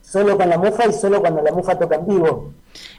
solo 0.00 0.36
con 0.36 0.48
la 0.48 0.58
mufa 0.58 0.86
y 0.86 0.92
solo 0.92 1.20
cuando 1.20 1.42
la 1.42 1.52
mufa 1.52 1.78
toca 1.78 1.96
en 1.96 2.06
vivo. 2.06 2.52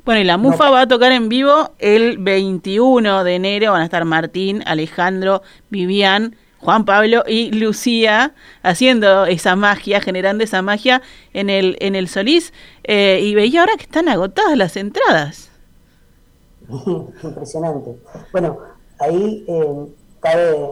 Bueno, 0.06 0.21
y 0.21 0.23
la 0.23 0.38
Mufa 0.38 0.69
va 0.69 0.82
a 0.82 0.88
tocar 0.88 1.12
en 1.12 1.29
vivo 1.29 1.71
el 1.79 2.17
21 2.17 3.23
de 3.23 3.36
enero. 3.36 3.71
Van 3.71 3.82
a 3.82 3.86
estar 3.86 4.06
Martín, 4.06 4.63
Alejandro, 4.65 5.41
Vivian, 5.69 6.36
Juan 6.63 6.86
Pablo 6.86 7.23
y 7.28 7.52
Lucía 7.52 8.34
haciendo 8.62 9.26
esa 9.26 9.56
magia, 9.56 10.02
generando 10.02 10.43
esa 10.43 10.62
magia 10.62 11.02
en 11.34 11.49
el, 11.49 11.78
en 11.80 11.95
el 11.95 12.08
Solís. 12.08 12.54
Eh, 12.84 13.19
y 13.21 13.36
veía 13.36 13.62
ahora 13.62 13.73
que 13.78 13.84
están 13.84 14.10
agotadas 14.10 14.58
las 14.58 14.76
entradas. 14.78 15.49
Impresionante. 17.23 17.97
Bueno, 18.32 18.60
ahí 18.99 19.45
eh, 19.47 19.86
cabe 20.19 20.69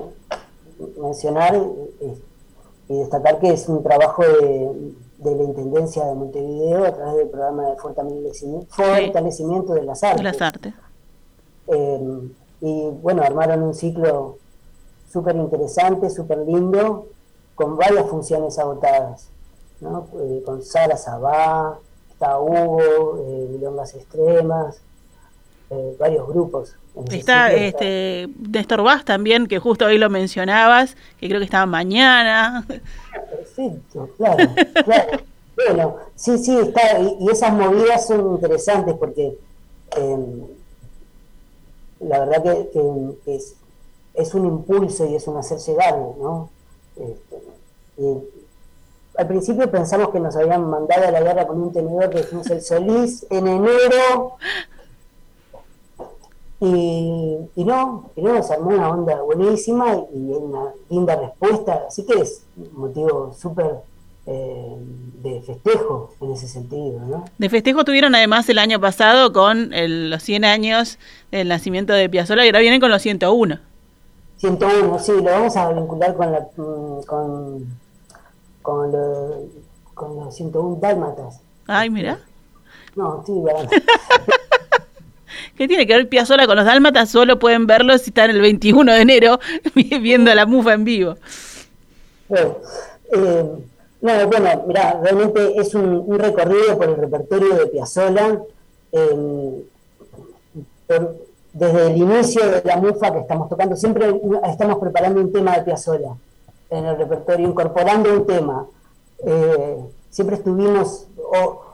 mencionar 0.98 1.56
eh, 1.56 2.18
y 2.90 2.98
destacar 2.98 3.40
que 3.40 3.52
es 3.52 3.68
un 3.68 3.84
trabajo 3.84 4.24
de 4.24 4.94
de 5.22 5.36
la 5.36 5.44
Intendencia 5.44 6.04
de 6.06 6.16
Montevideo 6.16 6.84
a 6.84 6.94
través 6.94 7.16
del 7.18 7.30
programa 7.30 7.70
de 7.70 7.76
fortalecimiento, 7.78 9.74
de 9.76 9.84
las 9.84 10.04
artes. 10.04 10.24
las 10.24 10.42
artes. 10.42 10.74
Eh, 11.68 12.32
y 12.62 12.90
bueno, 13.02 13.22
armaron 13.22 13.62
un 13.62 13.76
ciclo 13.76 14.38
súper 15.12 15.36
interesante, 15.36 16.10
súper 16.10 16.40
lindo, 16.40 17.08
con 17.56 17.78
varias 17.78 18.08
funciones 18.08 18.58
agotadas, 18.58 19.30
¿no? 19.80 20.08
Eh, 20.20 20.42
con 20.46 20.64
Sara 20.64 20.98
Sabá, 20.98 21.80
está 22.12 22.40
Hugo, 22.40 23.24
eh, 23.28 23.48
Milongas 23.52 23.94
Extremas, 23.96 24.82
eh, 25.70 25.96
varios 26.00 26.28
grupos. 26.28 26.76
Está 27.10 27.54
este 27.54 28.28
Néstor 28.50 28.84
Vaz 28.84 29.06
también, 29.06 29.48
que 29.48 29.60
justo 29.60 29.86
hoy 29.86 29.98
lo 29.98 30.10
mencionabas, 30.10 30.98
que 31.20 31.28
creo 31.28 31.40
que 31.40 31.46
estaba 31.46 31.66
mañana. 31.66 32.66
Perfecto, 32.68 34.10
claro, 34.18 34.50
claro. 34.84 35.20
Bueno, 35.56 35.96
sí, 36.16 36.38
sí, 36.38 36.58
está, 36.58 37.00
y, 37.00 37.30
esas 37.30 37.54
movidas 37.54 38.08
son 38.08 38.36
interesantes 38.36 38.96
porque 38.96 39.38
em, 39.98 40.48
la 42.00 42.20
verdad 42.20 42.44
que, 42.44 43.36
es, 43.36 43.56
es, 44.14 44.34
un 44.34 44.46
impulso 44.46 45.06
y 45.06 45.16
es 45.16 45.28
un 45.28 45.38
hacer 45.38 45.60
llegar, 45.60 45.96
¿no? 45.96 46.50
Este, 46.96 48.42
al 49.18 49.28
principio 49.28 49.70
pensamos 49.70 50.10
que 50.10 50.20
nos 50.20 50.36
habían 50.36 50.70
mandado 50.70 51.08
a 51.08 51.12
la 51.12 51.22
guerra 51.22 51.46
con 51.46 51.62
un 51.62 51.74
tenedor 51.74 52.10
que 52.10 52.24
fuimos 52.24 52.50
el 52.50 52.62
Solís 52.62 53.26
en 53.30 53.48
enero 53.48 54.38
y, 56.60 57.38
y, 57.56 57.64
no, 57.64 58.12
y 58.16 58.22
no, 58.22 58.42
se 58.44 58.54
armó 58.54 58.70
una 58.70 58.90
onda 58.90 59.22
buenísima 59.22 59.96
y 60.14 60.18
una 60.18 60.72
linda 60.90 61.16
respuesta, 61.16 61.84
así 61.88 62.06
que 62.06 62.22
es 62.22 62.44
un 62.56 62.82
motivo 62.82 63.36
súper 63.38 63.82
eh, 64.28 64.76
de 65.24 65.42
festejo 65.42 66.14
en 66.22 66.32
ese 66.34 66.48
sentido. 66.48 67.00
¿no? 67.00 67.26
De 67.40 67.50
festejo 67.50 67.84
tuvieron 67.84 68.14
además 68.14 68.48
el 68.50 68.60
año 68.60 68.80
pasado 68.80 69.34
con 69.34 69.72
los 69.72 70.22
100 70.24 70.46
años 70.46 71.00
del 71.32 71.48
nacimiento 71.48 71.94
de 71.94 72.08
Piazzolla 72.08 72.46
y 72.46 72.50
ahora 72.50 72.60
vienen 72.60 72.80
con 72.80 72.92
los 72.92 73.02
101. 73.02 73.60
101, 74.42 74.98
sí, 74.98 75.12
lo 75.12 75.24
vamos 75.24 75.56
a 75.56 75.72
vincular 75.72 76.16
con, 76.16 76.32
la, 76.32 76.40
mm, 76.40 77.02
con, 77.04 77.78
con, 78.64 78.92
con 79.94 80.16
los 80.16 80.36
101 80.36 80.78
dálmatas. 80.82 81.40
Ay, 81.68 81.92
mira. 81.92 82.20
No, 82.96 83.24
sí, 83.24 83.34
bueno. 83.34 83.70
¿Qué 85.56 85.68
tiene 85.68 85.86
que 85.86 85.94
ver 85.94 86.10
Piazzola 86.10 86.48
con 86.48 86.56
los 86.56 86.66
dálmatas? 86.66 87.12
Solo 87.12 87.38
pueden 87.38 87.68
verlo 87.68 87.96
si 88.00 88.10
están 88.10 88.32
el 88.32 88.42
21 88.42 88.92
de 88.92 89.02
enero 89.02 89.40
viendo 89.76 90.34
la 90.34 90.48
mufa 90.48 90.74
en 90.74 90.86
vivo. 90.86 91.18
Bueno, 92.28 92.58
eh, 93.14 93.46
no, 94.02 94.28
bueno, 94.28 94.64
mira, 94.68 95.00
realmente 95.04 95.54
es 95.56 95.76
un, 95.76 96.18
recorrido 96.18 96.80
por 96.80 96.90
el 96.90 96.96
repertorio 96.96 97.54
de 97.54 97.68
Piazzola. 97.68 98.42
Eh, 98.92 99.66
desde 101.54 101.88
el 101.88 101.98
inicio 101.98 102.50
de 102.50 102.62
la 102.64 102.78
mufa 102.78 103.12
que 103.12 103.20
estamos 103.20 103.50
tocando, 103.50 103.76
siempre 103.76 104.22
estamos 104.46 104.78
preparando 104.80 105.22
un 105.22 105.32
tema 105.32 105.56
de 105.58 105.64
Piazzola 105.64 106.16
en 106.70 106.86
el 106.86 106.98
repertorio, 106.98 107.48
incorporando 107.48 108.14
un 108.14 108.26
tema. 108.26 108.66
Eh, 109.26 109.78
siempre 110.10 110.38
estuvimos, 110.38 111.08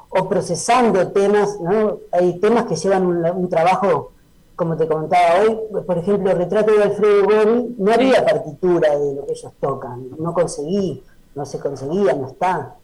o 0.09 0.29
procesando 0.29 1.11
temas, 1.11 1.59
¿no? 1.59 1.99
Hay 2.11 2.39
temas 2.39 2.65
que 2.65 2.75
llevan 2.75 3.05
un, 3.05 3.49
trabajo, 3.49 4.11
como 4.55 4.75
te 4.77 4.87
comentaba 4.87 5.41
hoy, 5.41 5.83
por 5.85 5.97
ejemplo, 5.97 6.31
el 6.31 6.37
retrato 6.37 6.73
de 6.73 6.83
Alfredo 6.83 7.25
Gori, 7.25 7.75
no 7.77 7.93
había 7.93 8.25
partitura 8.25 8.97
de 8.97 9.15
lo 9.15 9.25
que 9.25 9.33
ellos 9.33 9.51
tocan, 9.59 10.07
no 10.17 10.33
conseguí, 10.33 11.03
no 11.35 11.45
se 11.45 11.59
conseguía, 11.59 12.13
no 12.13 12.27
está. 12.27 12.75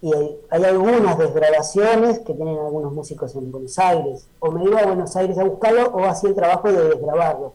Y 0.00 0.12
hay, 0.14 0.64
algunas 0.64 1.18
desgrabaciones 1.18 2.20
que 2.20 2.34
tienen 2.34 2.56
algunos 2.56 2.92
músicos 2.92 3.34
en 3.34 3.50
Buenos 3.50 3.78
Aires, 3.78 4.28
o 4.38 4.50
me 4.50 4.64
iba 4.64 4.80
a 4.80 4.86
Buenos 4.86 5.16
Aires 5.16 5.36
a 5.38 5.44
buscarlo 5.44 5.88
o 5.88 6.04
hacía 6.04 6.30
el 6.30 6.36
trabajo 6.36 6.70
de 6.70 6.88
desgrabarlo. 6.88 7.54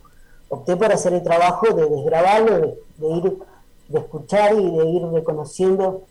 Opté 0.50 0.76
por 0.76 0.92
hacer 0.92 1.14
el 1.14 1.24
trabajo 1.24 1.74
de 1.74 1.90
desgrabarlo, 1.90 2.60
de, 2.60 3.08
ir 3.10 3.38
de 3.88 4.00
escuchar 4.00 4.54
y 4.60 4.78
de 4.78 4.86
ir 4.90 5.08
reconociendo 5.08 6.04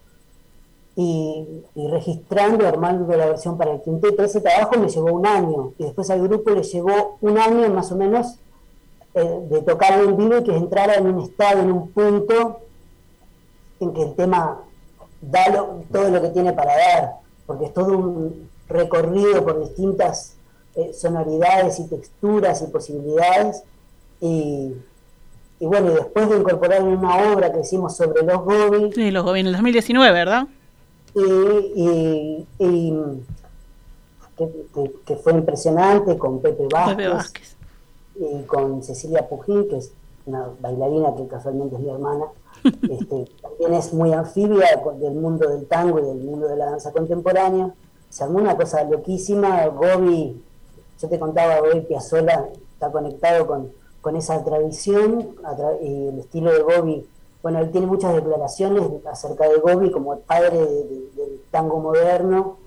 y, 0.96 1.64
registrando, 1.90 2.66
armando 2.66 3.14
la 3.14 3.26
versión 3.26 3.58
para 3.58 3.72
el 3.72 3.82
quinteto. 3.82 4.22
Ese 4.22 4.40
trabajo 4.40 4.78
me 4.78 4.88
llevó 4.88 5.12
un 5.12 5.26
año 5.26 5.72
y 5.78 5.84
después 5.84 6.08
al 6.10 6.22
grupo 6.22 6.50
le 6.50 6.62
llevó 6.62 7.18
un 7.20 7.38
año 7.38 7.68
más 7.68 7.92
o 7.92 7.96
menos 7.96 8.38
eh, 9.14 9.40
de 9.50 9.60
tocar 9.62 10.00
en 10.00 10.16
vivo 10.16 10.38
y 10.38 10.44
que 10.44 10.56
entrara 10.56 10.94
en 10.94 11.06
un 11.06 11.20
estado, 11.20 11.60
en 11.60 11.72
un 11.72 11.90
punto 11.90 12.60
en 13.80 13.92
que 13.92 14.02
el 14.02 14.14
tema 14.14 14.62
da 15.22 15.44
todo 15.90 16.10
lo 16.10 16.20
que 16.20 16.28
tiene 16.28 16.52
para 16.52 16.76
dar, 16.76 17.12
porque 17.46 17.66
es 17.66 17.72
todo 17.72 17.96
un 17.96 18.50
recorrido 18.68 19.44
por 19.44 19.60
distintas 19.60 20.34
eh, 20.74 20.92
sonoridades 20.92 21.78
y 21.78 21.86
texturas 21.86 22.62
y 22.62 22.66
posibilidades. 22.66 23.62
Y, 24.20 24.72
bueno, 25.60 25.92
y 25.92 25.94
después 25.94 26.28
de 26.28 26.38
incorporar 26.38 26.82
una 26.82 27.32
obra 27.32 27.52
que 27.52 27.60
hicimos 27.60 27.96
sobre 27.96 28.24
los 28.24 28.42
Gobi. 28.42 28.92
Sí, 28.92 29.10
los 29.10 29.24
Gobi 29.24 29.40
en 29.40 29.46
el 29.46 29.52
2019, 29.52 30.12
¿verdad? 30.12 30.46
Y, 31.14 32.46
que, 35.06 35.16
fue 35.16 35.34
impresionante 35.34 36.16
con 36.18 36.40
Pepe 36.40 36.66
Vázquez, 36.68 37.56
y 38.16 38.42
con 38.44 38.82
Cecilia 38.82 39.28
Pujín, 39.28 39.68
que 39.68 39.76
es 39.76 39.92
una 40.26 40.48
bailarina 40.60 41.14
que 41.16 41.26
casualmente 41.26 41.76
es 41.76 41.82
mi 41.82 41.90
hermana. 41.90 42.24
Este, 42.64 43.28
también 43.40 43.74
es 43.74 43.92
muy 43.92 44.12
anfibia 44.12 44.80
del 44.98 45.14
mundo 45.14 45.48
del 45.48 45.66
tango 45.66 45.98
y 45.98 46.02
del 46.02 46.18
mundo 46.18 46.48
de 46.48 46.56
la 46.56 46.66
danza 46.66 46.92
contemporánea. 46.92 47.74
Se 48.08 48.24
armó 48.24 48.38
una 48.38 48.56
cosa 48.56 48.84
loquísima. 48.84 49.66
Gobi, 49.66 50.42
yo 51.00 51.08
te 51.08 51.18
contaba, 51.18 51.60
Gobi 51.60 51.80
Piazzolla 51.82 52.48
está 52.72 52.90
conectado 52.92 53.46
con, 53.46 53.72
con 54.00 54.16
esa 54.16 54.44
tradición 54.44 55.30
y 55.82 56.08
el 56.08 56.18
estilo 56.18 56.52
de 56.52 56.62
Gobi 56.62 57.06
bueno, 57.42 57.58
él 57.58 57.70
tiene 57.70 57.88
muchas 57.88 58.14
declaraciones 58.14 58.84
acerca 59.10 59.48
de 59.48 59.56
Gobi 59.56 59.90
como 59.90 60.14
el 60.14 60.20
padre 60.20 60.58
del 60.58 61.40
tango 61.50 61.80
moderno, 61.80 62.58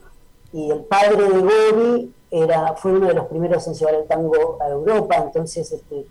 y 0.51 0.69
el 0.69 0.79
padre 0.81 1.29
de 1.29 1.39
Gobi 1.39 2.13
era, 2.29 2.75
fue 2.75 2.91
uno 2.91 3.07
de 3.07 3.13
los 3.13 3.25
primeros 3.27 3.65
en 3.67 3.73
llevar 3.73 3.95
el 3.95 4.05
tango 4.05 4.57
a 4.61 4.67
Europa, 4.67 5.15
entonces, 5.15 5.71
este, 5.71 6.05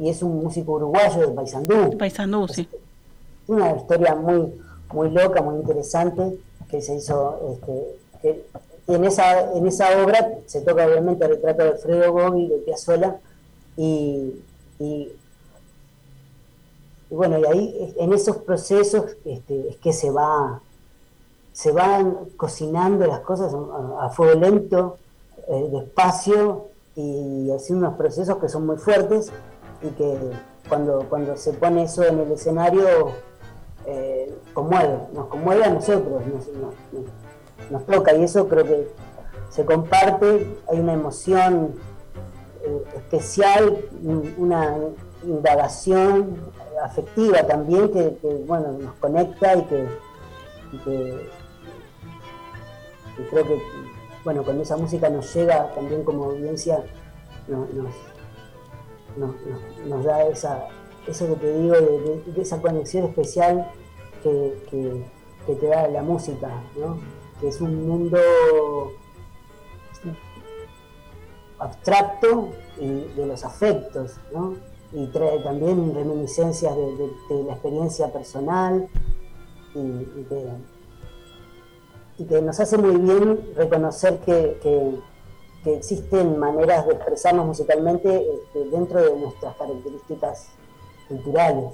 y 0.00 0.08
es 0.10 0.22
un 0.22 0.42
músico 0.42 0.72
uruguayo 0.72 1.26
de 1.26 1.28
Paysandú. 1.28 1.96
Paysandú, 1.96 2.46
sí. 2.48 2.68
Una 3.48 3.76
historia 3.76 4.14
muy, 4.14 4.52
muy 4.92 5.10
loca, 5.10 5.42
muy 5.42 5.56
interesante, 5.56 6.38
que 6.68 6.82
se 6.82 6.96
hizo, 6.96 7.38
este, 7.52 7.96
que 8.22 8.46
en 8.88 9.04
esa, 9.04 9.52
en 9.52 9.66
esa 9.66 10.02
obra 10.02 10.38
se 10.46 10.60
toca 10.60 10.86
obviamente 10.86 11.24
el 11.24 11.32
retrato 11.32 11.62
de 11.64 11.70
Alfredo 11.70 12.12
Gobi, 12.12 12.48
de 12.48 12.58
Piazzolla, 12.58 13.20
y, 13.76 14.42
y 14.78 15.12
bueno, 17.10 17.38
y 17.38 17.44
ahí 17.44 17.94
en 17.98 18.12
esos 18.12 18.38
procesos 18.38 19.16
este, 19.24 19.68
es 19.68 19.76
que 19.76 19.92
se 19.92 20.10
va 20.10 20.60
se 21.56 21.72
van 21.72 22.18
cocinando 22.36 23.06
las 23.06 23.20
cosas 23.20 23.50
a, 23.98 24.10
fuego 24.10 24.38
lento, 24.38 24.98
eh, 25.48 25.70
despacio 25.72 26.66
y 26.94 27.50
haciendo 27.50 27.86
unos 27.86 27.96
procesos 27.96 28.36
que 28.36 28.50
son 28.50 28.66
muy 28.66 28.76
fuertes 28.76 29.32
y 29.80 29.88
que 29.88 30.18
cuando, 30.68 31.06
cuando 31.08 31.34
se 31.38 31.54
pone 31.54 31.84
eso 31.84 32.04
en 32.04 32.18
el 32.20 32.32
escenario 32.32 33.12
eh, 33.86 34.36
conmueve, 34.52 34.98
nos 35.12 35.26
conmueve 35.26 35.64
a 35.64 35.70
nosotros, 35.70 36.22
nos, 37.70 37.86
toca 37.86 38.14
y 38.14 38.24
eso 38.24 38.48
creo 38.48 38.64
que 38.64 38.88
se 39.50 39.64
comparte, 39.64 40.58
hay 40.68 40.80
una 40.80 40.92
emoción 40.92 41.74
eh, 42.64 42.84
especial, 42.96 43.78
una 44.36 44.76
indagación 45.24 46.36
afectiva 46.82 47.42
también 47.44 47.90
que, 47.90 48.18
bueno 48.46 48.72
nos 48.72 48.94
conecta 48.96 49.54
y 49.56 49.62
que, 49.62 49.86
creo 53.30 53.46
que 53.46 53.62
bueno 54.24 54.42
cuando 54.42 54.62
esa 54.62 54.76
música 54.76 55.08
nos 55.08 55.34
llega 55.34 55.72
también 55.74 56.04
como 56.04 56.24
audiencia 56.24 56.84
nos, 57.48 57.68
nos, 59.86 60.04
da 60.04 60.26
esa 60.26 60.68
eso 61.06 61.26
que 61.28 61.36
te 61.36 61.58
digo 61.58 61.74
de, 61.74 62.42
esa 62.42 62.60
conexión 62.60 63.04
especial 63.04 63.70
que, 64.22 65.04
te 65.46 65.66
da 65.68 65.86
la 65.88 66.02
música 66.02 66.50
que 67.40 67.48
es 67.48 67.60
un 67.60 67.86
mundo 67.86 68.18
abstracto 71.58 72.50
y 72.78 73.04
de 73.14 73.26
los 73.26 73.44
afectos 73.44 74.16
¿no? 74.32 74.54
y 74.92 75.06
trae 75.06 75.38
también 75.40 75.94
reminiscencias 75.94 76.74
de, 76.76 77.42
la 77.44 77.52
experiencia 77.52 78.12
personal 78.12 78.88
y, 79.74 80.24
que, 82.24 82.42
nos 82.42 82.58
hace 82.58 82.78
muy 82.78 82.96
bien 82.96 83.52
reconocer 83.54 84.18
que, 84.20 84.98
existen 85.64 86.38
maneras 86.38 86.86
de 86.86 86.92
expresarnos 86.92 87.44
musicalmente 87.44 88.24
este, 88.34 88.70
dentro 88.70 89.02
de 89.02 89.18
nuestras 89.18 89.56
características 89.56 90.46
culturales, 91.08 91.64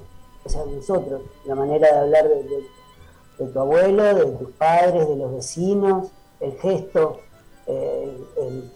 o 0.45 0.49
sea, 0.49 0.65
nosotros, 0.65 1.23
la 1.45 1.55
manera 1.55 1.93
de 1.93 1.99
hablar 1.99 2.29
de, 2.29 3.47
tu 3.47 3.59
abuelo, 3.59 4.03
de 4.03 4.27
tus 4.27 4.51
padres, 4.53 5.09
de 5.09 5.17
los 5.17 5.35
vecinos, 5.35 6.09
el 6.41 6.53
gesto, 6.59 7.21
eh, 7.67 8.17
el 8.39 8.71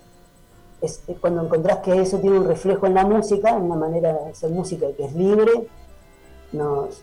es, 0.81 1.03
cuando 1.21 1.45
encontrás 1.45 1.79
que 1.79 2.01
eso 2.01 2.19
tiene 2.19 2.39
un 2.39 2.47
reflejo 2.47 2.87
en 2.87 2.95
la 2.95 3.05
música, 3.05 3.51
en 3.51 3.63
una 3.63 3.77
manera 3.77 4.13
de 4.13 4.31
hacer 4.31 4.51
música 4.51 4.87
que 4.97 5.05
es 5.05 5.15
libre, 5.15 5.53
nos 6.53 7.03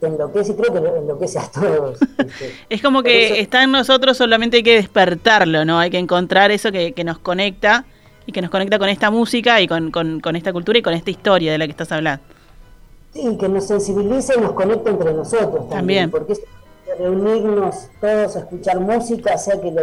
te 0.00 0.08
enloquece 0.08 0.52
y 0.52 0.54
creo 0.56 0.72
que 0.72 0.98
enloquece 0.98 1.38
a 1.38 1.50
todos. 1.50 1.98
es 2.68 2.82
como 2.82 3.02
que 3.02 3.40
está 3.40 3.62
en 3.62 3.72
nosotros, 3.72 4.16
solamente 4.16 4.58
hay 4.58 4.62
que 4.62 4.74
despertarlo, 4.74 5.64
¿no? 5.64 5.78
Hay 5.78 5.90
que 5.90 5.98
encontrar 5.98 6.50
eso 6.50 6.70
que, 6.70 6.92
nos 7.04 7.18
conecta 7.18 7.86
y 8.26 8.32
que 8.32 8.42
nos 8.42 8.50
conecta 8.50 8.78
con 8.78 8.90
esta 8.90 9.10
música 9.10 9.60
y 9.62 9.66
con, 9.66 9.90
esta 10.34 10.52
cultura 10.52 10.78
y 10.78 10.82
con 10.82 10.92
esta 10.92 11.10
historia 11.10 11.52
de 11.52 11.58
la 11.58 11.64
que 11.66 11.70
estás 11.70 11.92
hablando. 11.92 12.22
Sí, 13.16 13.36
que 13.38 13.48
nos 13.48 13.64
sensibilice 13.64 14.34
y 14.36 14.40
nos 14.40 14.52
conecta 14.52 14.90
entre 14.90 15.14
nosotros 15.14 15.68
también. 15.70 16.10
también. 16.10 16.10
Porque 16.10 16.34
reunirnos 16.98 17.88
todos 18.00 18.36
a 18.36 18.40
escuchar 18.40 18.80
música, 18.80 19.36
sea 19.38 19.60
que, 19.60 19.70
lo, 19.70 19.82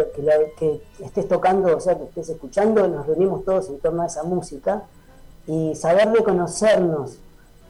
que, 0.56 0.80
estés 1.00 1.28
tocando, 1.28 1.76
o 1.76 1.80
sea 1.80 1.96
que 1.96 2.04
estés 2.04 2.28
escuchando, 2.28 2.86
nos 2.86 3.06
reunimos 3.06 3.44
todos 3.44 3.68
en 3.68 3.78
torno 3.80 4.02
a 4.02 4.06
esa 4.06 4.22
música 4.22 4.84
y 5.46 5.74
saber 5.74 6.12
reconocernos 6.12 7.18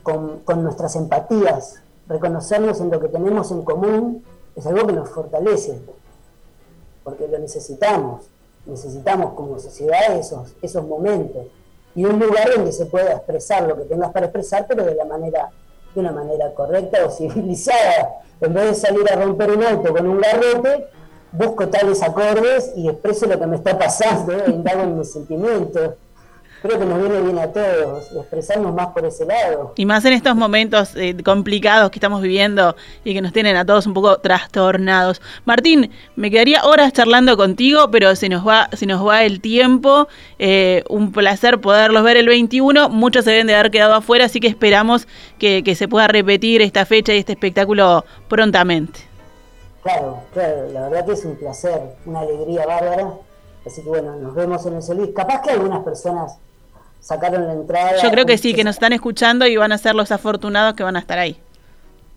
con, 0.03 0.42
nuestras 0.62 0.96
empatías, 0.96 1.81
reconocernos 2.09 2.81
en 2.81 2.90
lo 2.90 3.00
que 3.00 3.09
tenemos 3.09 3.50
en 3.50 3.62
común, 3.62 4.22
es 4.55 4.66
algo 4.66 4.87
que 4.87 4.92
nos 4.92 5.09
fortalece, 5.09 5.81
porque 7.03 7.27
lo 7.27 7.38
necesitamos, 7.38 8.27
necesitamos 8.66 9.33
como 9.33 9.59
sociedad 9.59 10.14
esos, 10.14 10.55
esos 10.61 10.87
momentos 10.87 11.46
y 11.95 12.05
un 12.05 12.19
lugar 12.19 12.51
donde 12.55 12.73
se 12.73 12.87
pueda 12.87 13.13
expresar 13.13 13.67
lo 13.69 13.77
que 13.77 13.85
tengas 13.85 14.13
para 14.13 14.27
expresar, 14.27 14.67
pero 14.69 14.85
de 14.85 14.95
la 14.95 15.05
manera 15.05 15.51
de 15.95 16.01
una 16.01 16.13
manera 16.13 16.53
correcta 16.55 17.07
o 17.07 17.11
civilizada. 17.11 18.21
En 18.41 18.53
vez 18.53 18.67
de 18.67 18.75
salir 18.75 19.11
a 19.13 19.17
romper 19.17 19.51
un 19.53 19.63
auto 19.63 19.93
con 19.93 20.07
un 20.09 20.21
garrote, 20.21 20.87
busco 21.33 21.69
tales 21.69 22.03
acordes 22.03 22.73
y 22.77 22.89
expreso 22.89 23.27
lo 23.27 23.39
que 23.39 23.47
me 23.47 23.57
está 23.57 23.79
pasando, 23.79 24.33
indago 24.49 24.83
en 24.83 24.99
mis 24.99 25.13
sentimientos 25.13 25.95
creo 26.64 26.79
que 26.79 26.87
nos 26.87 26.98
viene 26.98 27.20
bien 27.20 27.38
a 27.38 27.53
todos 27.53 28.11
expresarnos 28.11 28.74
más 28.74 28.87
por 28.87 29.05
ese 29.05 29.27
lado. 29.27 29.74
Y 29.77 29.85
más 29.85 30.03
en 30.07 30.14
estos 30.14 30.35
momentos 30.35 30.96
eh, 30.96 31.14
complicados 31.22 31.90
que 31.90 31.98
estamos 31.98 32.22
viviendo 32.22 32.74
y 33.05 33.12
que 33.12 33.20
nos 33.20 33.35
tienen 33.35 33.55
a 33.57 33.66
todos 33.66 33.87
un 33.87 33.92
poco 33.92 34.16
trastornados. 34.16 35.20
Martín, 35.44 35.90
me 36.16 36.31
quedaría 36.31 36.64
horas 36.64 36.94
charlando 36.94 37.37
contigo, 37.37 37.90
pero 37.90 38.16
se 38.16 38.31
nos 38.31 38.48
va, 38.48 38.70
se 38.72 38.87
nos 38.87 39.07
va 39.07 39.24
el 39.24 39.42
tiempo. 39.42 40.09
Eh, 40.38 40.85
un 40.88 41.12
placer 41.12 41.61
poderlos 41.61 42.03
ver 42.03 42.16
el 42.16 42.29
21. 42.29 42.88
Muchos 42.88 43.27
se 43.27 43.33
deben 43.33 43.46
de 43.46 43.56
haber 43.56 43.71
quedado 43.71 43.92
afuera, 43.92 44.25
así 44.25 44.40
que 44.40 44.48
esperamos 44.48 45.06
que, 45.38 45.62
se 45.75 45.87
pueda 45.87 46.08
repetir 46.08 46.62
esta 46.62 46.87
fecha 46.87 47.12
y 47.12 47.19
este 47.19 47.33
espectáculo 47.33 48.06
prontamente. 48.27 49.00
Claro, 49.83 50.23
claro, 50.33 50.71
la 50.73 50.88
verdad 50.88 51.04
que 51.04 51.12
es 51.12 51.25
un 51.27 51.37
placer, 51.37 51.79
una 52.06 52.21
alegría 52.21 52.65
bárbara. 52.65 53.12
Así 53.67 53.83
que 53.83 53.88
bueno, 53.88 54.17
nos 54.17 54.35
vemos 54.35 54.65
en 54.65 54.77
el 54.77 54.83
Solís. 54.83 55.10
Capaz 55.15 55.42
que 55.42 55.50
algunas 55.50 55.85
personas 55.85 56.38
sacaron 57.05 57.46
la 57.46 57.52
entrada. 57.52 58.02
Yo 58.02 58.11
creo 58.11 58.25
que 58.25 58.38
sí, 58.38 58.55
que 58.55 58.65
nos 58.65 58.77
están 58.77 58.94
escuchando 58.94 59.46
y 59.46 59.57
van 59.57 59.73
a 59.73 59.79
ser 59.79 59.94
los 59.94 60.11
afortunados 60.11 60.75
que 60.75 60.83
van 60.83 60.96
a 60.96 61.00
estar 61.00 61.19
ahí. 61.19 61.38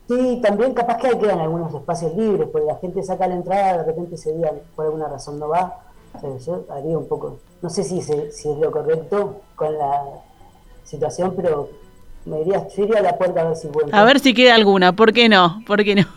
Sí, 0.08 0.40
también 0.42 0.74
capaz 0.74 0.98
que 0.98 1.20
quedan 1.20 1.40
algunos 1.42 1.74
espacios 1.74 2.16
libres, 2.16 2.48
porque 2.50 2.66
la 2.66 2.78
gente 2.78 3.04
saca 3.04 3.28
la 3.28 3.36
entrada, 3.36 3.80
de 3.80 3.84
repente 3.84 4.16
ese 4.16 4.34
día 4.34 4.50
por 4.76 4.86
alguna 4.86 5.10
razón 5.10 5.38
no 5.40 5.50
va. 5.50 5.82
yo 6.46 6.66
haría 6.70 6.98
un 6.98 7.06
poco, 7.10 7.40
no 7.62 7.70
sé 7.70 7.84
si, 7.84 8.02
si 8.02 8.50
es 8.50 8.58
lo 8.58 8.72
correcto 8.72 9.42
con 9.56 9.78
la 9.78 10.04
situación, 10.86 11.34
pero 11.36 11.70
me 12.24 12.40
iría, 12.42 12.66
yo 12.70 12.84
iría 12.84 13.00
a 13.00 13.02
la 13.02 13.18
puerta 13.18 13.42
a 13.42 13.44
ver 13.50 13.58
si 13.58 13.68
A 13.92 14.04
ver 14.06 14.22
si 14.22 14.34
queda 14.34 14.56
alguna, 14.56 14.94
¿por 14.94 15.12
qué 15.12 15.28
no? 15.28 15.62
¿Por 15.68 15.84
qué 15.84 15.96
no? 15.96 16.08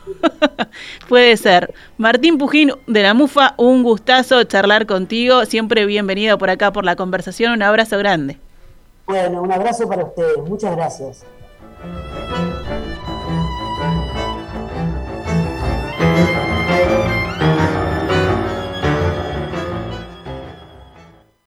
Puede 1.08 1.36
ser. 1.36 1.74
Martín 1.98 2.38
Pujín 2.38 2.70
de 2.86 3.02
la 3.02 3.14
MUFA, 3.14 3.54
un 3.56 3.82
gustazo 3.82 4.44
charlar 4.44 4.86
contigo, 4.86 5.44
siempre 5.46 5.86
bienvenido 5.86 6.38
por 6.38 6.50
acá 6.50 6.72
por 6.72 6.84
la 6.84 6.94
conversación, 6.94 7.54
un 7.54 7.62
abrazo 7.64 7.98
grande. 7.98 8.38
Bueno, 9.10 9.42
un 9.42 9.50
abrazo 9.50 9.88
para 9.88 10.04
ustedes. 10.04 10.38
Muchas 10.48 10.76
gracias. 10.76 11.24